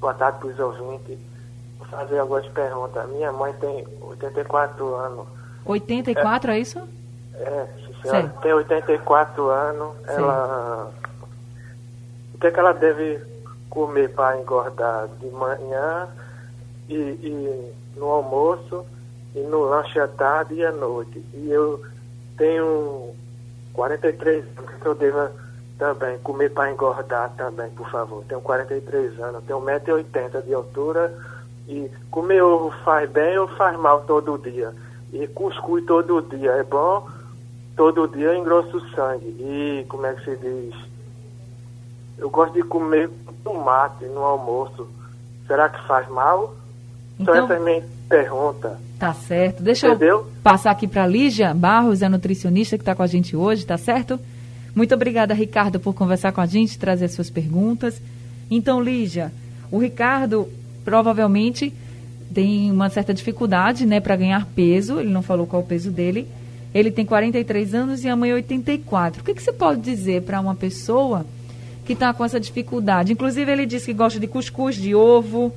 Boa 0.00 0.14
tarde 0.14 0.38
para 0.38 0.48
os 0.48 0.58
ouvintes. 0.58 1.18
Vou 1.78 1.86
fazer 1.88 2.18
algumas 2.18 2.46
perguntas. 2.48 3.08
Minha 3.10 3.32
mãe 3.32 3.52
tem 3.54 3.86
84 4.00 4.94
anos. 4.94 5.26
84, 5.64 6.50
é, 6.50 6.54
é 6.54 6.58
isso? 6.58 6.80
É, 7.34 7.66
senhora. 8.02 8.28
Tem 8.42 8.52
84 8.52 9.48
anos. 9.48 9.96
Ela. 10.08 10.92
O 12.34 12.38
que, 12.38 12.46
é 12.48 12.50
que 12.50 12.58
ela 12.58 12.72
deve 12.72 13.20
comer 13.70 14.12
para 14.12 14.40
engordar 14.40 15.08
de 15.20 15.28
manhã 15.28 16.08
e, 16.88 16.94
e 16.94 17.72
no 17.96 18.06
almoço 18.06 18.84
e 19.34 19.40
no 19.40 19.62
lanche 19.62 20.00
à 20.00 20.08
tarde 20.08 20.54
e 20.54 20.64
à 20.64 20.72
noite? 20.72 21.24
E 21.34 21.50
eu 21.50 21.80
tenho 22.36 23.14
43 23.72 24.44
anos 24.58 24.74
que 24.80 24.86
eu 24.86 24.94
devo 24.94 25.41
também, 25.82 26.16
comer 26.18 26.48
para 26.52 26.70
engordar 26.70 27.32
também, 27.36 27.68
por 27.70 27.90
favor. 27.90 28.22
Tenho 28.28 28.40
43 28.40 29.18
anos, 29.18 29.42
tenho 29.44 29.60
1,80m 29.60 30.42
de 30.46 30.54
altura 30.54 31.12
e 31.66 31.90
comer 32.08 32.40
ovo 32.40 32.70
faz 32.84 33.10
bem 33.10 33.36
ou 33.36 33.48
faz 33.48 33.76
mal 33.76 34.02
todo 34.02 34.38
dia. 34.38 34.72
E 35.12 35.26
cuscuz 35.26 35.84
todo 35.84 36.22
dia 36.22 36.52
é 36.52 36.62
bom, 36.62 37.08
todo 37.76 38.06
dia 38.06 38.36
engrossa 38.36 38.76
o 38.76 38.90
sangue. 38.90 39.26
E 39.26 39.84
como 39.88 40.06
é 40.06 40.14
que 40.14 40.24
se 40.24 40.36
diz? 40.36 40.74
Eu 42.16 42.30
gosto 42.30 42.52
de 42.52 42.62
comer 42.62 43.10
tomate 43.42 44.04
no 44.04 44.22
almoço. 44.22 44.86
Será 45.48 45.68
que 45.68 45.84
faz 45.88 46.08
mal? 46.08 46.54
Então, 47.18 47.34
então 47.34 47.44
essa 47.44 47.54
é 47.54 47.58
minha 47.58 47.82
pergunta. 48.08 48.78
Tá 49.00 49.12
certo. 49.14 49.64
Deixa 49.64 49.88
Entendeu? 49.88 50.18
eu 50.18 50.26
passar 50.44 50.70
aqui 50.70 50.86
para 50.86 51.08
Lígia 51.08 51.52
Barros, 51.52 52.04
a 52.04 52.08
nutricionista 52.08 52.78
que 52.78 52.82
está 52.82 52.94
com 52.94 53.02
a 53.02 53.06
gente 53.08 53.36
hoje, 53.36 53.66
tá 53.66 53.76
certo? 53.76 54.20
Muito 54.74 54.94
obrigada, 54.94 55.34
Ricardo, 55.34 55.78
por 55.78 55.92
conversar 55.92 56.32
com 56.32 56.40
a 56.40 56.46
gente, 56.46 56.78
trazer 56.78 57.04
as 57.04 57.12
suas 57.12 57.28
perguntas. 57.28 58.00
Então, 58.50 58.80
Lígia, 58.80 59.32
o 59.70 59.78
Ricardo 59.78 60.48
provavelmente 60.84 61.72
tem 62.32 62.70
uma 62.70 62.88
certa 62.88 63.12
dificuldade, 63.12 63.84
né, 63.84 64.00
para 64.00 64.16
ganhar 64.16 64.46
peso. 64.54 64.98
Ele 64.98 65.10
não 65.10 65.22
falou 65.22 65.46
qual 65.46 65.62
o 65.62 65.66
peso 65.66 65.90
dele. 65.90 66.26
Ele 66.74 66.90
tem 66.90 67.04
43 67.04 67.74
anos 67.74 68.02
e 68.02 68.08
a 68.08 68.16
mãe 68.16 68.32
84. 68.32 69.20
O 69.20 69.24
que, 69.24 69.34
que 69.34 69.42
você 69.42 69.52
pode 69.52 69.82
dizer 69.82 70.22
para 70.22 70.40
uma 70.40 70.54
pessoa 70.54 71.26
que 71.84 71.92
está 71.92 72.14
com 72.14 72.24
essa 72.24 72.40
dificuldade? 72.40 73.12
Inclusive, 73.12 73.52
ele 73.52 73.66
disse 73.66 73.86
que 73.86 73.92
gosta 73.92 74.18
de 74.18 74.26
cuscuz, 74.26 74.76
de 74.76 74.94
ovo 74.94 75.52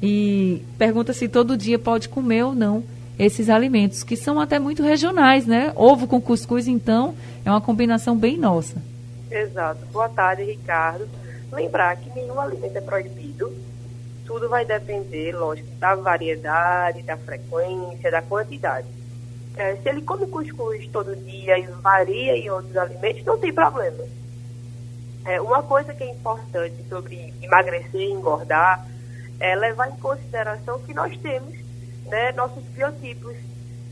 e 0.00 0.62
pergunta 0.78 1.12
se 1.12 1.26
todo 1.26 1.56
dia 1.56 1.78
pode 1.78 2.08
comer 2.08 2.44
ou 2.44 2.54
não 2.54 2.84
esses 3.18 3.48
alimentos, 3.48 4.02
que 4.02 4.16
são 4.16 4.40
até 4.40 4.58
muito 4.58 4.82
regionais, 4.82 5.46
né? 5.46 5.72
Ovo 5.76 6.06
com 6.06 6.20
cuscuz, 6.20 6.66
então, 6.66 7.14
é 7.44 7.50
uma 7.50 7.60
combinação 7.60 8.16
bem 8.16 8.36
nossa. 8.36 8.76
Exato. 9.30 9.84
Boa 9.86 10.08
tarde, 10.08 10.44
Ricardo. 10.44 11.08
Lembrar 11.52 11.96
que 11.96 12.10
nenhum 12.14 12.40
alimento 12.40 12.76
é 12.76 12.80
proibido. 12.80 13.52
Tudo 14.26 14.48
vai 14.48 14.64
depender, 14.64 15.32
lógico, 15.32 15.68
da 15.78 15.94
variedade, 15.94 17.02
da 17.02 17.16
frequência, 17.16 18.10
da 18.10 18.22
quantidade. 18.22 18.86
É, 19.56 19.76
se 19.76 19.88
ele 19.88 20.02
come 20.02 20.26
cuscuz 20.26 20.88
todo 20.88 21.14
dia 21.14 21.58
e 21.58 21.66
varia 21.80 22.36
em 22.36 22.50
outros 22.50 22.76
alimentos, 22.76 23.24
não 23.24 23.38
tem 23.38 23.52
problema. 23.52 24.04
É, 25.24 25.40
uma 25.40 25.62
coisa 25.62 25.94
que 25.94 26.02
é 26.02 26.10
importante 26.10 26.74
sobre 26.88 27.32
emagrecer 27.40 28.00
e 28.00 28.12
engordar 28.12 28.86
é 29.38 29.54
levar 29.54 29.88
em 29.88 29.96
consideração 29.96 30.78
que 30.80 30.92
nós 30.92 31.16
temos 31.18 31.63
né, 32.14 32.30
nossos 32.30 32.62
biotipos. 32.66 33.34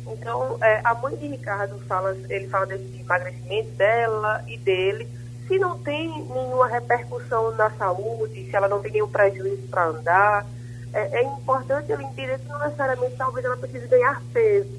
Então, 0.06 0.56
é, 0.62 0.80
a 0.84 0.94
mãe 0.94 1.16
de 1.16 1.26
Ricardo 1.26 1.76
fala, 1.88 2.16
ele 2.28 2.46
fala 2.48 2.66
desse 2.66 3.00
emagrecimento 3.00 3.70
dela 3.72 4.44
e 4.46 4.56
dele. 4.58 5.08
Se 5.48 5.58
não 5.58 5.76
tem 5.78 6.08
nenhuma 6.08 6.68
repercussão 6.68 7.50
na 7.56 7.68
saúde, 7.70 8.48
se 8.48 8.54
ela 8.54 8.68
não 8.68 8.80
tem 8.80 8.92
nenhum 8.92 9.08
prejuízo 9.08 9.66
para 9.68 9.86
andar, 9.86 10.46
é, 10.92 11.20
é, 11.20 11.22
importante 11.24 11.90
ele 11.90 12.04
entender 12.04 12.38
que 12.38 12.48
não 12.48 12.60
necessariamente 12.60 13.16
talvez 13.16 13.44
ela 13.44 13.56
precise 13.56 13.88
ganhar 13.88 14.22
peso, 14.32 14.70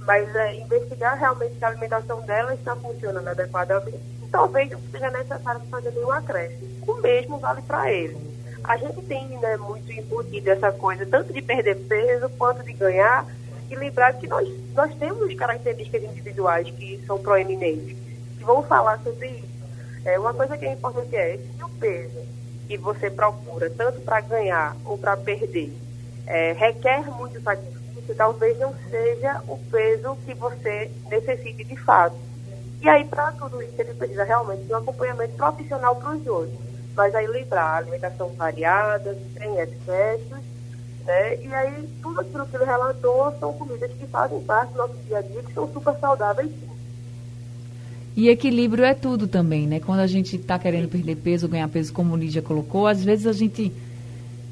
mas 0.00 0.34
é, 0.36 0.56
investigar 0.56 1.18
realmente 1.18 1.56
se 1.56 1.64
a 1.64 1.68
alimentação 1.68 2.20
dela 2.22 2.52
está 2.52 2.76
funcionando 2.76 3.28
adequadamente. 3.28 4.00
Talvez 4.30 4.70
não 4.70 4.80
seja 4.90 5.10
necessário 5.10 5.60
fazer 5.70 5.92
nenhum 5.92 6.12
acréscimo. 6.12 6.68
O 6.86 6.94
mesmo 7.00 7.38
vale 7.38 7.62
para 7.62 7.90
ele 7.90 8.31
a 8.64 8.76
gente 8.76 9.02
tem 9.02 9.26
né, 9.38 9.56
muito 9.56 9.90
embutido 9.90 10.50
essa 10.50 10.70
coisa, 10.70 11.04
tanto 11.06 11.32
de 11.32 11.42
perder 11.42 11.76
peso 11.76 12.28
quanto 12.30 12.62
de 12.62 12.72
ganhar, 12.72 13.26
e 13.70 13.74
lembrar 13.74 14.12
que 14.14 14.26
nós, 14.28 14.48
nós 14.74 14.94
temos 14.96 15.34
características 15.34 16.04
individuais 16.04 16.68
que 16.70 17.02
são 17.06 17.18
proeminentes, 17.18 17.96
que 18.36 18.44
vão 18.44 18.62
falar 18.62 19.00
sobre 19.02 19.28
isso. 19.28 19.52
É, 20.04 20.18
uma 20.18 20.34
coisa 20.34 20.58
que 20.58 20.66
é 20.66 20.72
importante 20.72 21.16
é 21.16 21.38
se 21.38 21.64
o 21.64 21.68
peso 21.70 22.20
que 22.68 22.76
você 22.76 23.10
procura, 23.10 23.70
tanto 23.70 24.00
para 24.02 24.20
ganhar 24.20 24.76
ou 24.84 24.98
para 24.98 25.16
perder, 25.16 25.72
é, 26.26 26.52
requer 26.52 27.06
muito 27.16 27.40
sacrifício, 27.40 28.14
talvez 28.14 28.58
não 28.58 28.74
seja 28.90 29.42
o 29.48 29.56
peso 29.70 30.16
que 30.26 30.34
você 30.34 30.90
necessite 31.10 31.64
de 31.64 31.76
fato. 31.76 32.16
E 32.82 32.88
aí, 32.88 33.04
para 33.04 33.32
tudo 33.32 33.62
isso, 33.62 33.74
ele 33.78 33.94
precisa 33.94 34.24
realmente 34.24 34.64
de 34.64 34.72
um 34.72 34.76
acompanhamento 34.76 35.34
profissional 35.34 35.96
para 35.96 36.10
os 36.10 36.26
outros 36.26 36.71
mas 36.94 37.14
aí 37.14 37.26
lembrar, 37.26 37.76
alimentação 37.76 38.28
variada, 38.30 39.16
sem 39.36 39.58
excessos, 39.58 40.38
né? 41.04 41.36
E 41.42 41.54
aí 41.54 41.88
tudo 42.02 42.20
aquilo 42.20 42.46
que 42.46 42.56
ele 42.56 42.64
relatou 42.64 43.34
são 43.38 43.52
comidas 43.54 43.90
que 43.92 44.06
fazem 44.06 44.40
parte 44.42 44.72
do 44.72 44.78
nosso 44.78 44.94
dia 45.06 45.18
a 45.18 45.22
dia, 45.22 45.42
que 45.42 45.52
são 45.52 45.72
super 45.72 45.94
saudáveis 45.98 46.50
sim. 46.50 46.72
E 48.14 48.28
equilíbrio 48.28 48.84
é 48.84 48.92
tudo 48.92 49.26
também, 49.26 49.66
né? 49.66 49.80
Quando 49.80 50.00
a 50.00 50.06
gente 50.06 50.36
está 50.36 50.58
querendo 50.58 50.88
perder 50.88 51.16
peso, 51.16 51.48
ganhar 51.48 51.68
peso, 51.68 51.92
como 51.94 52.14
Lídia 52.14 52.42
colocou, 52.42 52.86
às 52.86 53.02
vezes 53.02 53.26
a 53.26 53.32
gente 53.32 53.72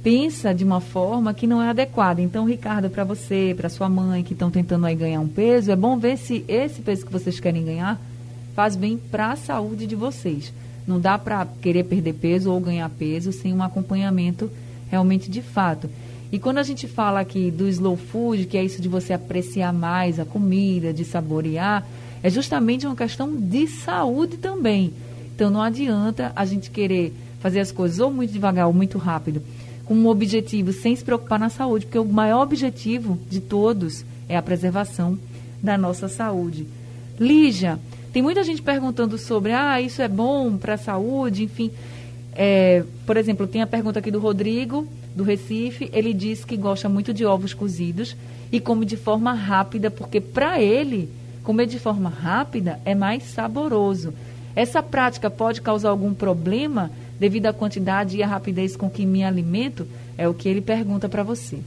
pensa 0.03 0.55
de 0.55 0.65
uma 0.65 0.81
forma 0.81 1.35
que 1.35 1.47
não 1.47 1.61
é 1.61 1.69
adequada. 1.69 2.23
Então, 2.23 2.47
Ricardo, 2.47 2.89
para 2.89 3.05
você, 3.05 3.55
para 3.55 3.69
sua 3.69 3.87
mãe 3.87 4.25
que 4.25 4.33
estão 4.33 4.51
tentando 4.51 4.87
aí 4.87 4.95
ganhar 4.95 5.21
um 5.21 5.29
peso, 5.29 5.71
é 5.71 5.77
bom 5.77 5.99
ver 5.99 6.17
se 6.17 6.43
esse 6.49 6.81
peso 6.81 7.05
que 7.05 7.13
vocês 7.13 7.39
querem 7.39 7.63
ganhar 7.63 8.01
faz 8.55 8.77
bem 8.77 8.97
para 8.97 9.33
a 9.33 9.37
saúde 9.37 9.87
de 9.87 9.95
vocês. 9.95 10.53
Não 10.91 10.99
dá 10.99 11.17
para 11.17 11.47
querer 11.63 11.85
perder 11.85 12.15
peso 12.15 12.51
ou 12.51 12.59
ganhar 12.59 12.91
peso 12.91 13.31
sem 13.31 13.55
um 13.55 13.63
acompanhamento 13.63 14.51
realmente 14.91 15.31
de 15.31 15.41
fato. 15.41 15.89
E 16.33 16.39
quando 16.39 16.59
a 16.59 16.65
gente 16.65 16.89
fala 16.89 17.21
aqui 17.21 17.49
do 17.49 17.69
slow 17.69 17.97
food, 17.97 18.47
que 18.47 18.59
é 18.59 18.65
isso 18.65 18.83
de 18.83 18.89
você 18.89 19.13
apreciar 19.13 19.73
mais 19.73 20.19
a 20.19 20.25
comida, 20.25 20.93
de 20.93 21.05
saborear, 21.05 21.87
é 22.25 22.29
justamente 22.29 22.87
uma 22.87 22.97
questão 22.97 23.37
de 23.37 23.69
saúde 23.69 24.37
também. 24.37 24.93
Então 25.33 25.49
não 25.49 25.63
adianta 25.63 26.33
a 26.35 26.45
gente 26.45 26.73
querer 26.73 27.15
fazer 27.39 27.61
as 27.61 27.71
coisas 27.71 28.01
ou 28.01 28.13
muito 28.13 28.33
devagar 28.33 28.67
ou 28.67 28.73
muito 28.73 28.99
rápido, 28.99 29.41
com 29.85 29.95
um 29.95 30.09
objetivo 30.09 30.73
sem 30.73 30.97
se 30.97 31.05
preocupar 31.05 31.39
na 31.39 31.51
saúde, 31.51 31.87
porque 31.87 32.01
o 32.01 32.05
maior 32.05 32.43
objetivo 32.43 33.17
de 33.31 33.39
todos 33.39 34.05
é 34.29 34.37
a 34.37 34.43
preservação 34.43 35.17
da 35.63 35.79
nossa 35.79 36.09
saúde. 36.09 36.67
Lígia, 37.17 37.79
tem 38.13 38.23
muita 38.23 38.43
gente 38.43 38.61
perguntando 38.61 39.17
sobre, 39.17 39.53
ah, 39.53 39.81
isso 39.81 40.03
é 40.03 40.09
bom 40.09 40.57
para 40.57 40.75
a 40.75 40.79
saúde, 40.79 41.45
enfim. 41.45 41.71
É, 42.33 42.85
por 43.07 43.17
exemplo, 43.17 43.47
tem 43.47 43.63
a 43.63 43.67
pergunta 43.67 43.99
aqui 43.99 44.11
do 44.11 44.19
Rodrigo, 44.19 44.87
do 45.15 45.23
Recife. 45.23 45.91
Ele 45.93 46.13
diz 46.13 46.45
que 46.45 46.57
gosta 46.57 46.89
muito 46.89 47.15
de 47.15 47.25
ovos 47.25 47.55
cozidos 47.55 48.17
e 48.51 48.61
come 48.61 48.85
de 48.85 48.97
forma 48.97 49.33
rápida, 49.33 49.91
porque 49.91 50.21
para 50.21 50.61
ele, 50.61 51.09
comer 51.45 51.67
de 51.67 51.79
forma 51.79 52.09
rápida 52.09 52.81
é 52.85 52.95
mais 52.95 53.23
saboroso. 53.25 54.13
Essa 54.57 54.83
prática 54.83 55.31
pode 55.31 55.61
causar 55.61 55.91
algum 55.91 56.13
problema 56.13 56.91
devido 57.19 57.47
à 57.47 57.53
quantidade 57.53 58.17
e 58.17 58.23
à 58.23 58.27
rapidez 58.27 58.77
com 58.77 58.91
que 58.91 59.07
me 59.07 59.23
alimento? 59.23 59.87
É 60.19 60.29
o 60.29 60.35
que 60.35 60.49
ele 60.49 60.61
pergunta 60.61 61.09
para 61.09 61.23
você. 61.23 61.61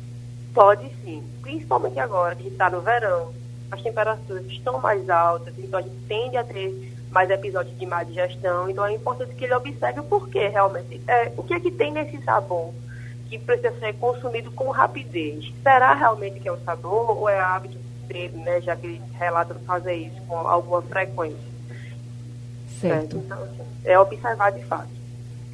Pode 0.54 0.88
sim, 1.04 1.24
principalmente 1.42 2.00
agora 2.00 2.36
que 2.36 2.48
está 2.48 2.70
no 2.70 2.82
verão 2.82 3.32
as 3.74 3.82
temperaturas 3.82 4.46
estão 4.46 4.80
mais 4.80 5.10
altas, 5.10 5.54
então 5.58 5.80
a 5.80 5.82
gente 5.82 5.96
tende 6.08 6.38
a 6.38 6.44
ter 6.44 6.94
mais 7.12 7.30
episódios 7.30 7.78
de 7.78 7.86
má 7.86 8.04
digestão. 8.04 8.70
Então 8.70 8.86
é 8.86 8.94
importante 8.94 9.34
que 9.34 9.46
ele 9.46 9.56
observe 9.56 10.00
o 10.00 10.04
porquê 10.04 10.48
realmente. 10.48 11.02
É, 11.08 11.32
o 11.36 11.44
que 11.44 11.54
é 11.54 11.60
que 11.60 11.72
tem 11.72 11.92
nesse 11.92 12.22
sabor 12.24 12.72
que 13.30 13.40
precisa 13.40 13.74
ser 13.80 13.94
consumido 13.94 14.52
com 14.52 14.70
rapidez? 14.70 15.52
Será 15.64 15.94
realmente 15.96 16.40
que 16.40 16.48
é 16.48 16.52
o 16.52 16.60
sabor 16.60 17.18
ou 17.18 17.28
é 17.28 17.40
hábito 17.40 17.78
dele, 18.08 18.38
né? 18.38 18.62
Já 18.62 18.76
que 18.76 18.86
ele 18.86 19.02
relata 19.14 19.56
fazer 19.66 19.96
isso 19.96 20.22
com 20.28 20.38
alguma 20.38 20.82
frequência. 20.84 21.54
Certo. 22.80 23.18
Então, 23.18 23.42
assim, 23.42 23.64
é 23.86 23.98
observar 23.98 24.52
de 24.52 24.64
fato. 24.66 24.90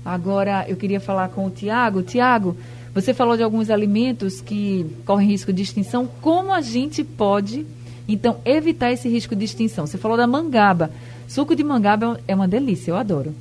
Agora 0.03 0.65
eu 0.67 0.75
queria 0.75 0.99
falar 0.99 1.29
com 1.29 1.45
o 1.45 1.49
Tiago. 1.49 2.01
Tiago, 2.01 2.57
você 2.93 3.13
falou 3.13 3.37
de 3.37 3.43
alguns 3.43 3.69
alimentos 3.69 4.41
que 4.41 4.85
correm 5.05 5.27
risco 5.27 5.53
de 5.53 5.61
extinção. 5.61 6.07
Como 6.21 6.51
a 6.51 6.61
gente 6.61 7.03
pode 7.03 7.65
então, 8.13 8.39
evitar 8.43 8.91
esse 8.91 9.07
risco 9.07 9.35
de 9.35 9.45
extinção. 9.45 9.85
Você 9.85 9.97
falou 9.97 10.17
da 10.17 10.25
mangaba. 10.25 10.89
Suco 11.27 11.55
de 11.55 11.63
mangaba 11.63 12.19
é 12.27 12.33
uma 12.33 12.47
delícia, 12.47 12.91
eu 12.91 12.97
adoro. 12.97 13.35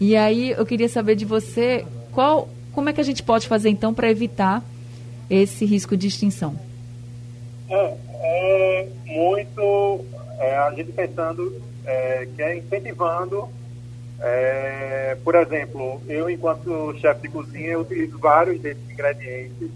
E 0.00 0.16
aí 0.16 0.50
eu 0.50 0.64
queria 0.64 0.88
saber 0.88 1.14
de 1.14 1.24
você 1.24 1.84
qual, 2.12 2.48
como 2.72 2.88
é 2.88 2.92
que 2.92 3.00
a 3.00 3.04
gente 3.04 3.22
pode 3.22 3.46
fazer 3.46 3.68
então 3.68 3.92
para 3.92 4.10
evitar 4.10 4.64
esse 5.28 5.64
risco 5.64 5.96
de 5.96 6.06
extinção? 6.06 6.58
É, 7.68 7.96
é 8.14 8.88
muito 9.06 10.04
é, 10.38 10.56
a 10.56 10.70
gente 10.70 10.92
pensando 10.92 11.60
é, 11.84 12.28
que 12.34 12.42
é 12.42 12.56
incentivando, 12.56 13.48
é, 14.20 15.16
por 15.22 15.34
exemplo, 15.34 16.00
eu 16.08 16.30
enquanto 16.30 16.96
chefe 16.98 17.22
de 17.22 17.28
cozinha 17.28 17.72
eu 17.72 17.80
utilizo 17.80 18.18
vários 18.18 18.60
desses 18.60 18.90
ingredientes 18.90 19.70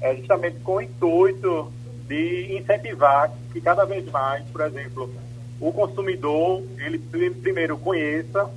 é, 0.00 0.14
justamente 0.16 0.58
com 0.60 0.74
o 0.74 0.80
intuito 0.82 1.72
de 2.12 2.58
incentivar 2.58 3.32
que 3.52 3.60
cada 3.60 3.86
vez 3.86 4.04
mais, 4.10 4.44
por 4.50 4.60
exemplo, 4.60 5.10
o 5.58 5.72
consumidor, 5.72 6.62
ele 6.78 6.98
primeiro 6.98 7.78
conheça 7.78 8.50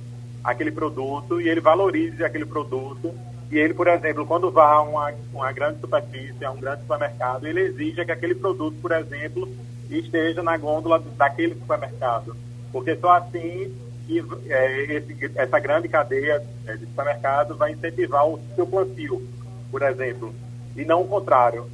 aquele 0.44 0.70
produto 0.70 1.40
e 1.40 1.48
ele 1.48 1.60
valorize 1.60 2.22
aquele 2.22 2.44
produto. 2.44 3.14
E 3.50 3.56
ele, 3.56 3.72
por 3.72 3.86
exemplo, 3.86 4.26
quando 4.26 4.50
vá 4.50 4.72
a 4.72 4.82
uma, 4.82 5.12
uma 5.32 5.52
grande 5.52 5.80
superfície, 5.80 6.44
a 6.44 6.50
um 6.50 6.60
grande 6.60 6.82
supermercado, 6.82 7.46
ele 7.46 7.60
exija 7.60 8.04
que 8.04 8.12
aquele 8.12 8.34
produto, 8.34 8.76
por 8.82 8.92
exemplo, 8.92 9.48
esteja 9.88 10.42
na 10.42 10.56
gôndola 10.58 10.98
daquele 11.16 11.54
supermercado. 11.54 12.36
Porque 12.72 12.94
só 12.96 13.12
assim 13.12 13.72
que 14.06 14.22
é, 14.48 14.82
esse, 14.96 15.30
essa 15.34 15.58
grande 15.58 15.88
cadeia 15.88 16.42
é, 16.66 16.76
de 16.76 16.86
supermercado 16.86 17.56
vai 17.56 17.72
incentivar 17.72 18.26
o 18.26 18.38
seu 18.54 18.66
plantio, 18.66 19.22
por 19.70 19.82
exemplo, 19.82 20.34
e 20.76 20.84
não 20.84 21.02
o 21.02 21.08
contrário. 21.08 21.66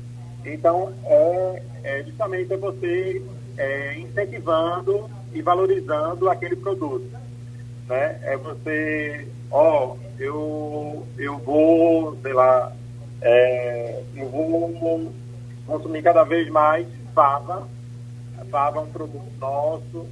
Então, 0.45 0.92
é, 1.05 1.62
é 1.83 2.03
justamente 2.03 2.53
é 2.53 2.57
você 2.57 3.23
é, 3.57 3.99
incentivando 3.99 5.11
e 5.33 5.42
valorizando 5.42 6.29
aquele 6.29 6.57
produto. 6.57 7.11
Né? 7.88 8.18
É 8.23 8.37
você, 8.37 9.29
ó, 9.51 9.97
eu, 10.18 11.07
eu 11.18 11.38
vou, 11.38 12.16
sei 12.23 12.33
lá, 12.33 12.73
é, 13.21 14.03
eu 14.16 14.29
vou 14.29 15.12
consumir 15.66 16.03
cada 16.03 16.25
vez 16.25 16.49
mais 16.49 16.87
fava. 17.14 17.68
Fava 18.51 18.79
é 18.79 18.83
um 18.83 18.90
produto 18.90 19.33
nosso. 19.40 20.07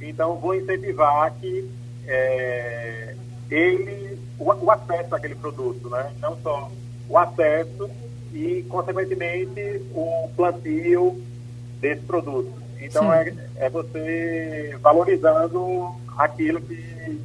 Então, 0.00 0.36
vou 0.36 0.54
incentivar 0.54 1.34
que 1.34 1.68
é, 2.06 3.14
ele, 3.50 4.18
o, 4.38 4.44
o 4.44 4.70
acesso 4.70 5.14
àquele 5.14 5.34
produto, 5.34 5.88
né? 5.90 6.12
Não 6.20 6.36
só 6.42 6.70
o 7.08 7.18
acesso 7.18 7.90
e, 8.36 8.62
consequentemente, 8.68 9.80
o 9.94 10.28
plantio 10.36 11.18
desse 11.80 12.02
produto. 12.02 12.52
Então, 12.80 13.12
é, 13.12 13.32
é, 13.56 13.70
você 13.70 14.76
valorizando 14.82 15.94
aquilo 16.16 16.60
que, 16.60 16.76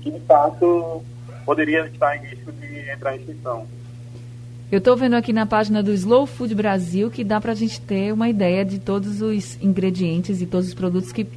que, 0.02 0.12
de 0.12 0.20
fato, 0.22 1.04
poderia 1.46 1.86
estar 1.88 2.16
em 2.16 2.28
risco 2.28 2.52
de 2.54 2.90
entrar 2.90 3.16
em 3.16 3.20
extinção. 3.20 3.68
Eu 4.72 4.78
estou 4.78 4.96
vendo 4.96 5.16
aqui 5.16 5.34
na 5.34 5.46
página 5.46 5.84
do 5.84 5.92
Slow 5.92 6.26
Food 6.26 6.56
Brasil 6.56 7.12
que 7.12 7.26
dá 7.26 7.42
para 7.42 7.52
a 7.52 7.56
gente 7.56 7.82
ter 7.82 8.14
uma 8.14 8.30
ideia 8.30 8.64
de 8.64 8.80
todos 8.80 9.22
os 9.22 9.62
ingredientes 9.62 10.42
e 10.42 10.46
todos 10.46 10.70
os 10.70 10.74
produtos 10.74 11.12
que 11.12 11.28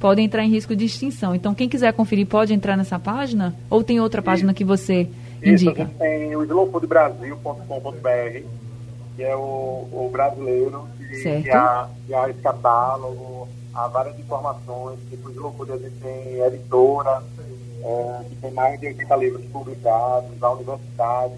podem 0.00 0.24
entrar 0.24 0.42
em 0.42 0.50
risco 0.50 0.74
de 0.74 0.86
extinção. 0.86 1.32
Então, 1.34 1.54
quem 1.54 1.68
quiser 1.68 1.92
conferir 1.92 2.26
pode 2.26 2.52
entrar 2.52 2.76
nessa 2.76 2.98
página? 2.98 3.54
Ou 3.68 3.84
tem 3.84 4.00
outra 4.00 4.20
página 4.20 4.52
que 4.52 4.64
você 4.64 5.08
indica? 5.44 5.84
Isso, 5.84 5.92
tem 5.98 6.34
o 6.34 6.42
slowfoodbrasil.com.br, 6.42 8.44
que 9.20 9.24
é 9.24 9.36
o, 9.36 9.86
o 9.92 10.08
brasileiro, 10.10 10.88
que, 10.96 11.42
que, 11.42 11.50
há, 11.50 11.90
que 12.06 12.14
há 12.14 12.30
esse 12.30 12.40
catálogo, 12.40 13.46
há 13.74 13.86
várias 13.88 14.18
informações, 14.18 14.98
tipo 15.10 15.30
Slow 15.30 15.52
Food 15.52 15.72
a 15.72 15.76
gente 15.76 15.94
tem 15.96 16.40
editora, 16.40 17.22
é, 17.84 18.24
que 18.26 18.36
tem 18.36 18.50
mais 18.52 18.80
de 18.80 18.86
80 18.86 19.16
livros 19.16 19.44
publicados, 19.52 20.38
da 20.38 20.52
universidade, 20.52 21.34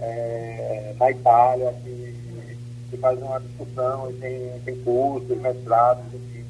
é, 0.00 0.94
na 0.98 1.10
Itália, 1.10 1.74
que, 1.84 2.56
que 2.90 2.96
faz 2.96 3.20
uma 3.20 3.38
discussão 3.38 4.10
e 4.10 4.14
tem, 4.14 4.60
tem 4.64 4.76
cursos, 4.82 5.36
mestrados, 5.42 6.06
enfim, 6.06 6.46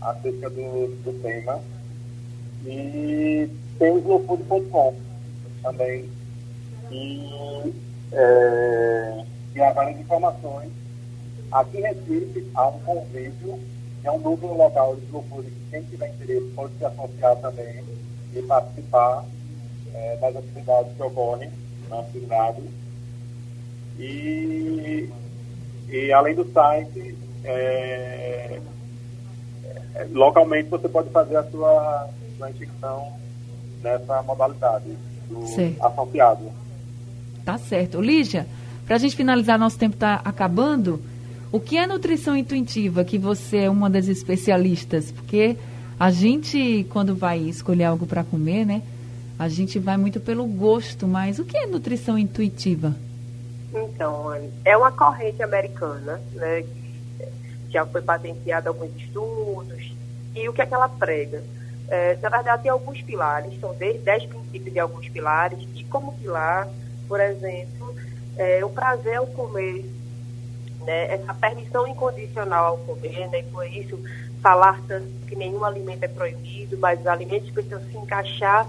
acerca 0.00 0.48
do, 0.48 0.96
do 1.02 1.20
tema. 1.20 1.60
E 2.64 3.50
tem 3.80 3.90
o 3.90 3.98
slowfood.com 3.98 4.94
também, 5.60 6.08
e, 6.88 7.74
é, 8.12 9.24
que 9.58 9.62
há 9.62 9.72
várias 9.72 9.98
informações. 9.98 10.70
Aqui 11.50 11.78
em 11.78 11.82
Recife 11.82 12.46
há 12.54 12.68
um 12.68 12.78
convívio, 12.80 13.58
é 14.04 14.12
um 14.12 14.18
núcleo 14.18 14.54
local 14.54 14.94
de 14.94 15.06
Food, 15.06 15.50
que 15.50 15.70
quem 15.70 15.82
tiver 15.82 16.08
interesse 16.10 16.46
pode 16.54 16.72
se 16.78 16.84
associar 16.84 17.34
também 17.36 17.82
e 18.34 18.42
participar 18.42 19.24
é, 19.92 20.16
das 20.18 20.36
atividades 20.36 20.92
que 20.96 21.02
ocorrem 21.02 21.50
na 21.88 22.04
cidade. 22.04 22.62
E, 23.98 25.10
e 25.88 26.12
além 26.12 26.36
do 26.36 26.48
site, 26.52 27.18
é, 27.42 28.60
é, 29.94 30.06
localmente 30.12 30.68
você 30.68 30.88
pode 30.88 31.10
fazer 31.10 31.36
a 31.36 31.50
sua, 31.50 32.08
sua 32.36 32.50
inscrição 32.50 33.12
nessa 33.82 34.22
modalidade 34.22 34.96
do 35.28 35.44
certo. 35.48 35.84
associado. 35.84 36.52
Tá 37.44 37.58
certo. 37.58 38.00
Lígia, 38.00 38.46
para 38.88 38.96
a 38.96 38.98
gente 38.98 39.14
finalizar, 39.14 39.58
nosso 39.58 39.78
tempo 39.78 39.96
está 39.96 40.14
acabando. 40.24 40.98
O 41.52 41.60
que 41.60 41.76
é 41.76 41.86
nutrição 41.86 42.34
intuitiva, 42.34 43.04
que 43.04 43.18
você 43.18 43.58
é 43.58 43.70
uma 43.70 43.90
das 43.90 44.08
especialistas? 44.08 45.12
Porque 45.12 45.58
a 46.00 46.10
gente, 46.10 46.86
quando 46.88 47.14
vai 47.14 47.38
escolher 47.38 47.84
algo 47.84 48.06
para 48.06 48.24
comer, 48.24 48.64
né? 48.64 48.82
A 49.38 49.46
gente 49.46 49.78
vai 49.78 49.98
muito 49.98 50.18
pelo 50.18 50.46
gosto, 50.46 51.06
mas 51.06 51.38
o 51.38 51.44
que 51.44 51.54
é 51.54 51.66
nutrição 51.66 52.18
intuitiva? 52.18 52.96
Então, 53.74 54.32
é 54.64 54.74
uma 54.74 54.90
corrente 54.90 55.42
americana, 55.42 56.18
né? 56.32 56.64
Já 57.68 57.84
foi 57.84 58.00
patenteada 58.00 58.70
alguns 58.70 58.96
estudos. 58.96 59.92
E 60.34 60.48
o 60.48 60.52
que 60.54 60.62
é 60.62 60.66
que 60.66 60.72
ela 60.72 60.88
prega? 60.88 61.44
É, 61.90 62.16
na 62.22 62.30
verdade, 62.30 62.62
tem 62.62 62.70
alguns 62.70 63.02
pilares, 63.02 63.60
são 63.60 63.74
10 63.74 64.24
princípios 64.24 64.72
de 64.72 64.78
alguns 64.78 65.10
pilares, 65.10 65.58
e 65.74 65.84
como 65.84 66.14
pilar, 66.14 66.66
por 67.06 67.20
exemplo, 67.20 67.94
é, 68.38 68.64
o 68.64 68.70
prazer 68.70 69.16
ao 69.16 69.26
comer, 69.26 69.84
né? 70.86 71.12
essa 71.14 71.34
permissão 71.34 71.86
incondicional 71.86 72.66
ao 72.66 72.78
comer, 72.78 73.28
né? 73.28 73.40
e 73.40 73.42
por 73.44 73.66
isso 73.66 73.98
falar 74.40 74.80
tanto 74.86 75.08
que 75.26 75.34
nenhum 75.34 75.64
alimento 75.64 76.04
é 76.04 76.08
proibido, 76.08 76.78
mas 76.78 77.00
os 77.00 77.06
alimentos 77.06 77.50
precisam 77.50 77.80
se 77.80 77.96
encaixar 77.96 78.66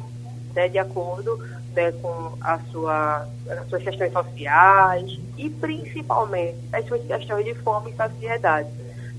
né, 0.56 0.68
de 0.68 0.80
acordo 0.80 1.38
né, 1.76 1.92
com 1.92 2.34
a 2.42 2.60
sua, 2.72 3.28
as 3.48 3.70
suas 3.70 3.84
questões 3.84 4.12
sociais 4.12 5.20
e 5.38 5.50
principalmente 5.50 6.58
as 6.74 6.86
suas 6.88 7.02
questões 7.04 7.46
de 7.46 7.54
fome 7.56 7.92
e 7.92 7.96
saciedade. 7.96 8.70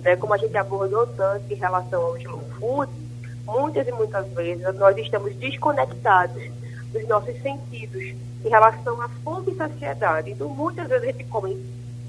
Né, 0.02 0.16
como 0.16 0.34
a 0.34 0.38
gente 0.38 0.56
abordou 0.56 1.06
tanto 1.06 1.52
em 1.52 1.56
relação 1.56 2.02
ao 2.02 2.16
slow 2.16 2.42
food, 2.58 2.92
muitas 3.44 3.86
e 3.86 3.92
muitas 3.92 4.26
vezes 4.32 4.74
nós 4.74 4.96
estamos 4.96 5.34
desconectados 5.36 6.42
dos 6.92 7.06
nossos 7.08 7.40
sentidos 7.42 8.02
em 8.44 8.48
relação 8.48 9.00
à 9.00 9.08
fome 9.22 9.52
e 9.52 9.56
saciedade. 9.56 10.30
Então, 10.30 10.48
muitas 10.48 10.88
vezes 10.88 11.08
a 11.08 11.12
gente 11.12 11.24
come 11.24 11.58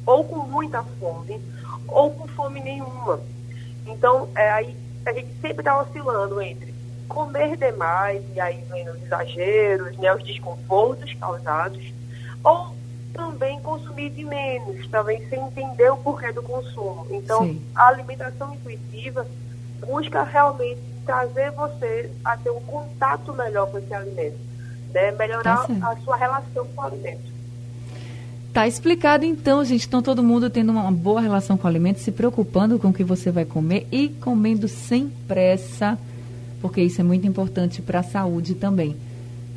ou 0.06 0.24
com 0.24 0.40
muita 0.48 0.84
fome 1.00 1.40
ou 1.88 2.12
com 2.12 2.28
fome 2.30 2.60
nenhuma. 2.60 3.20
Então, 3.86 4.30
é, 4.36 4.52
aí 4.52 4.76
a 5.06 5.14
gente 5.14 5.30
sempre 5.42 5.60
está 5.60 5.80
oscilando 5.82 6.42
entre 6.42 6.74
comer 7.08 7.58
demais, 7.58 8.24
e 8.34 8.40
aí 8.40 8.64
vem 8.70 8.88
os 8.88 9.02
exageros, 9.04 9.98
né, 9.98 10.14
os 10.16 10.24
desconfortos 10.24 11.14
causados, 11.16 11.94
ou 12.44 12.74
também 13.14 13.60
consumir 13.60 14.10
de 14.12 14.24
menos, 14.24 14.88
também 14.88 15.28
sem 15.28 15.40
entender 15.42 15.92
o 15.92 15.98
porquê 15.98 16.32
do 16.32 16.42
consumo. 16.42 17.06
Então, 17.10 17.44
Sim. 17.44 17.62
a 17.76 17.88
alimentação 17.88 18.54
intuitiva 18.54 19.28
busca 19.86 20.24
realmente 20.24 20.80
trazer 21.06 21.52
você 21.52 22.10
a 22.24 22.38
ter 22.38 22.52
um 22.52 22.62
contato 22.62 23.34
melhor 23.34 23.70
com 23.70 23.80
esse 23.80 23.94
alimento, 23.94 24.38
né? 24.94 25.12
melhorar 25.12 25.66
tá 25.68 25.92
a 25.92 25.96
sua 25.98 26.16
relação 26.16 26.66
com 26.68 26.82
o 26.82 26.86
alimento. 26.86 27.32
Tá 28.54 28.68
explicado 28.68 29.24
então, 29.24 29.64
gente. 29.64 29.88
Então 29.88 30.02
todo 30.02 30.24
mundo 30.24 30.50
tendo 30.50 30.72
uma 30.72 30.92
boa 30.92 31.22
relação 31.22 31.58
com 31.58 31.66
o 31.66 31.70
alimento, 31.70 32.00
se 32.00 32.12
preocupando 32.12 32.78
com 32.78 32.90
o 32.90 32.94
que 32.94 33.04
você 33.04 33.32
vai 33.32 33.46
comer 33.46 33.88
e 33.92 34.10
comendo 34.10 34.68
sem 34.68 35.10
pressa 35.28 35.98
porque 36.62 36.82
isso 36.82 37.02
é 37.02 37.04
muito 37.04 37.28
importante 37.28 37.82
para 37.82 38.00
a 38.00 38.04
saúde 38.04 38.54
também. 38.54 38.96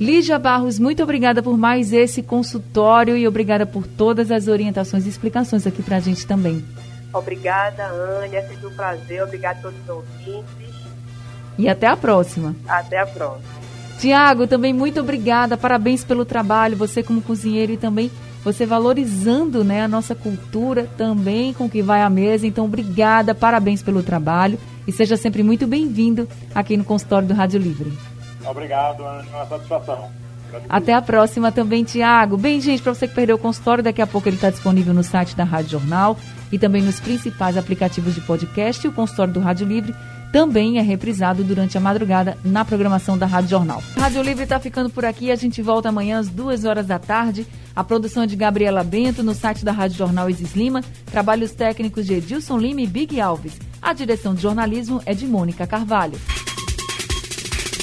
Lígia 0.00 0.38
Barros, 0.38 0.78
muito 0.78 1.02
obrigada 1.02 1.40
por 1.42 1.56
mais 1.56 1.92
esse 1.92 2.22
consultório 2.22 3.16
e 3.16 3.28
obrigada 3.28 3.64
por 3.64 3.86
todas 3.86 4.30
as 4.32 4.48
orientações 4.48 5.06
e 5.06 5.08
explicações 5.08 5.66
aqui 5.66 5.82
para 5.82 5.98
a 5.98 6.00
gente 6.00 6.26
também. 6.26 6.64
Obrigada, 7.12 7.84
Ania. 7.86 8.40
É 8.40 8.48
sempre 8.48 8.66
um 8.66 8.74
prazer. 8.74 9.22
Obrigada 9.22 9.60
a 9.60 9.62
todos 9.62 9.78
os 9.82 9.88
ouvintes. 9.88 10.64
E 11.56 11.68
até 11.68 11.86
a 11.86 11.96
próxima. 11.96 12.56
Até 12.66 12.98
a 12.98 13.06
próxima. 13.06 13.63
Tiago, 13.98 14.46
também 14.46 14.72
muito 14.72 15.00
obrigada. 15.00 15.56
Parabéns 15.56 16.04
pelo 16.04 16.24
trabalho. 16.24 16.76
Você 16.76 17.02
como 17.02 17.22
cozinheiro 17.22 17.72
e 17.72 17.76
também 17.76 18.10
você 18.44 18.66
valorizando 18.66 19.64
né, 19.64 19.82
a 19.82 19.88
nossa 19.88 20.14
cultura 20.14 20.88
também 20.96 21.54
com 21.54 21.64
o 21.64 21.70
que 21.70 21.82
vai 21.82 22.02
à 22.02 22.10
mesa. 22.10 22.46
Então, 22.46 22.66
obrigada. 22.66 23.34
Parabéns 23.34 23.82
pelo 23.82 24.02
trabalho 24.02 24.58
e 24.86 24.92
seja 24.92 25.16
sempre 25.16 25.42
muito 25.42 25.66
bem-vindo 25.66 26.28
aqui 26.54 26.76
no 26.76 26.84
consultório 26.84 27.26
do 27.26 27.34
Rádio 27.34 27.58
Livre. 27.58 27.92
Obrigado, 28.44 29.02
Ana, 29.02 29.24
uma 29.30 29.46
satisfação. 29.46 30.10
Até 30.68 30.94
a 30.94 31.02
próxima 31.02 31.50
também, 31.50 31.82
Tiago. 31.82 32.36
Bem, 32.36 32.60
gente, 32.60 32.82
para 32.82 32.94
você 32.94 33.08
que 33.08 33.14
perdeu 33.14 33.36
o 33.36 33.38
consultório, 33.38 33.82
daqui 33.82 34.00
a 34.00 34.06
pouco 34.06 34.28
ele 34.28 34.36
está 34.36 34.50
disponível 34.50 34.94
no 34.94 35.02
site 35.02 35.34
da 35.34 35.42
Rádio 35.42 35.70
Jornal 35.70 36.16
e 36.52 36.58
também 36.58 36.82
nos 36.82 37.00
principais 37.00 37.56
aplicativos 37.56 38.14
de 38.14 38.20
podcast. 38.20 38.86
E 38.86 38.88
o 38.88 38.92
consultório 38.92 39.32
do 39.32 39.40
Rádio 39.40 39.66
Livre 39.66 39.94
também 40.34 40.78
é 40.78 40.82
reprisado 40.82 41.44
durante 41.44 41.78
a 41.78 41.80
madrugada 41.80 42.36
na 42.44 42.64
programação 42.64 43.16
da 43.16 43.24
Rádio 43.24 43.50
Jornal. 43.50 43.80
Rádio 43.96 44.20
Livre 44.20 44.42
está 44.42 44.58
ficando 44.58 44.90
por 44.90 45.04
aqui. 45.04 45.30
A 45.30 45.36
gente 45.36 45.62
volta 45.62 45.90
amanhã 45.90 46.18
às 46.18 46.28
duas 46.28 46.64
horas 46.64 46.88
da 46.88 46.98
tarde. 46.98 47.46
A 47.72 47.84
produção 47.84 48.24
é 48.24 48.26
de 48.26 48.34
Gabriela 48.34 48.82
Bento 48.82 49.22
no 49.22 49.32
site 49.32 49.64
da 49.64 49.70
Rádio 49.70 49.96
Jornal 49.96 50.28
Isis 50.28 50.56
Lima. 50.56 50.82
Trabalhos 51.06 51.52
técnicos 51.52 52.04
de 52.04 52.14
Edilson 52.14 52.58
Lima 52.58 52.80
e 52.80 52.86
Big 52.88 53.20
Alves. 53.20 53.60
A 53.80 53.92
direção 53.92 54.34
de 54.34 54.42
jornalismo 54.42 55.00
é 55.06 55.14
de 55.14 55.24
Mônica 55.24 55.68
Carvalho. 55.68 56.18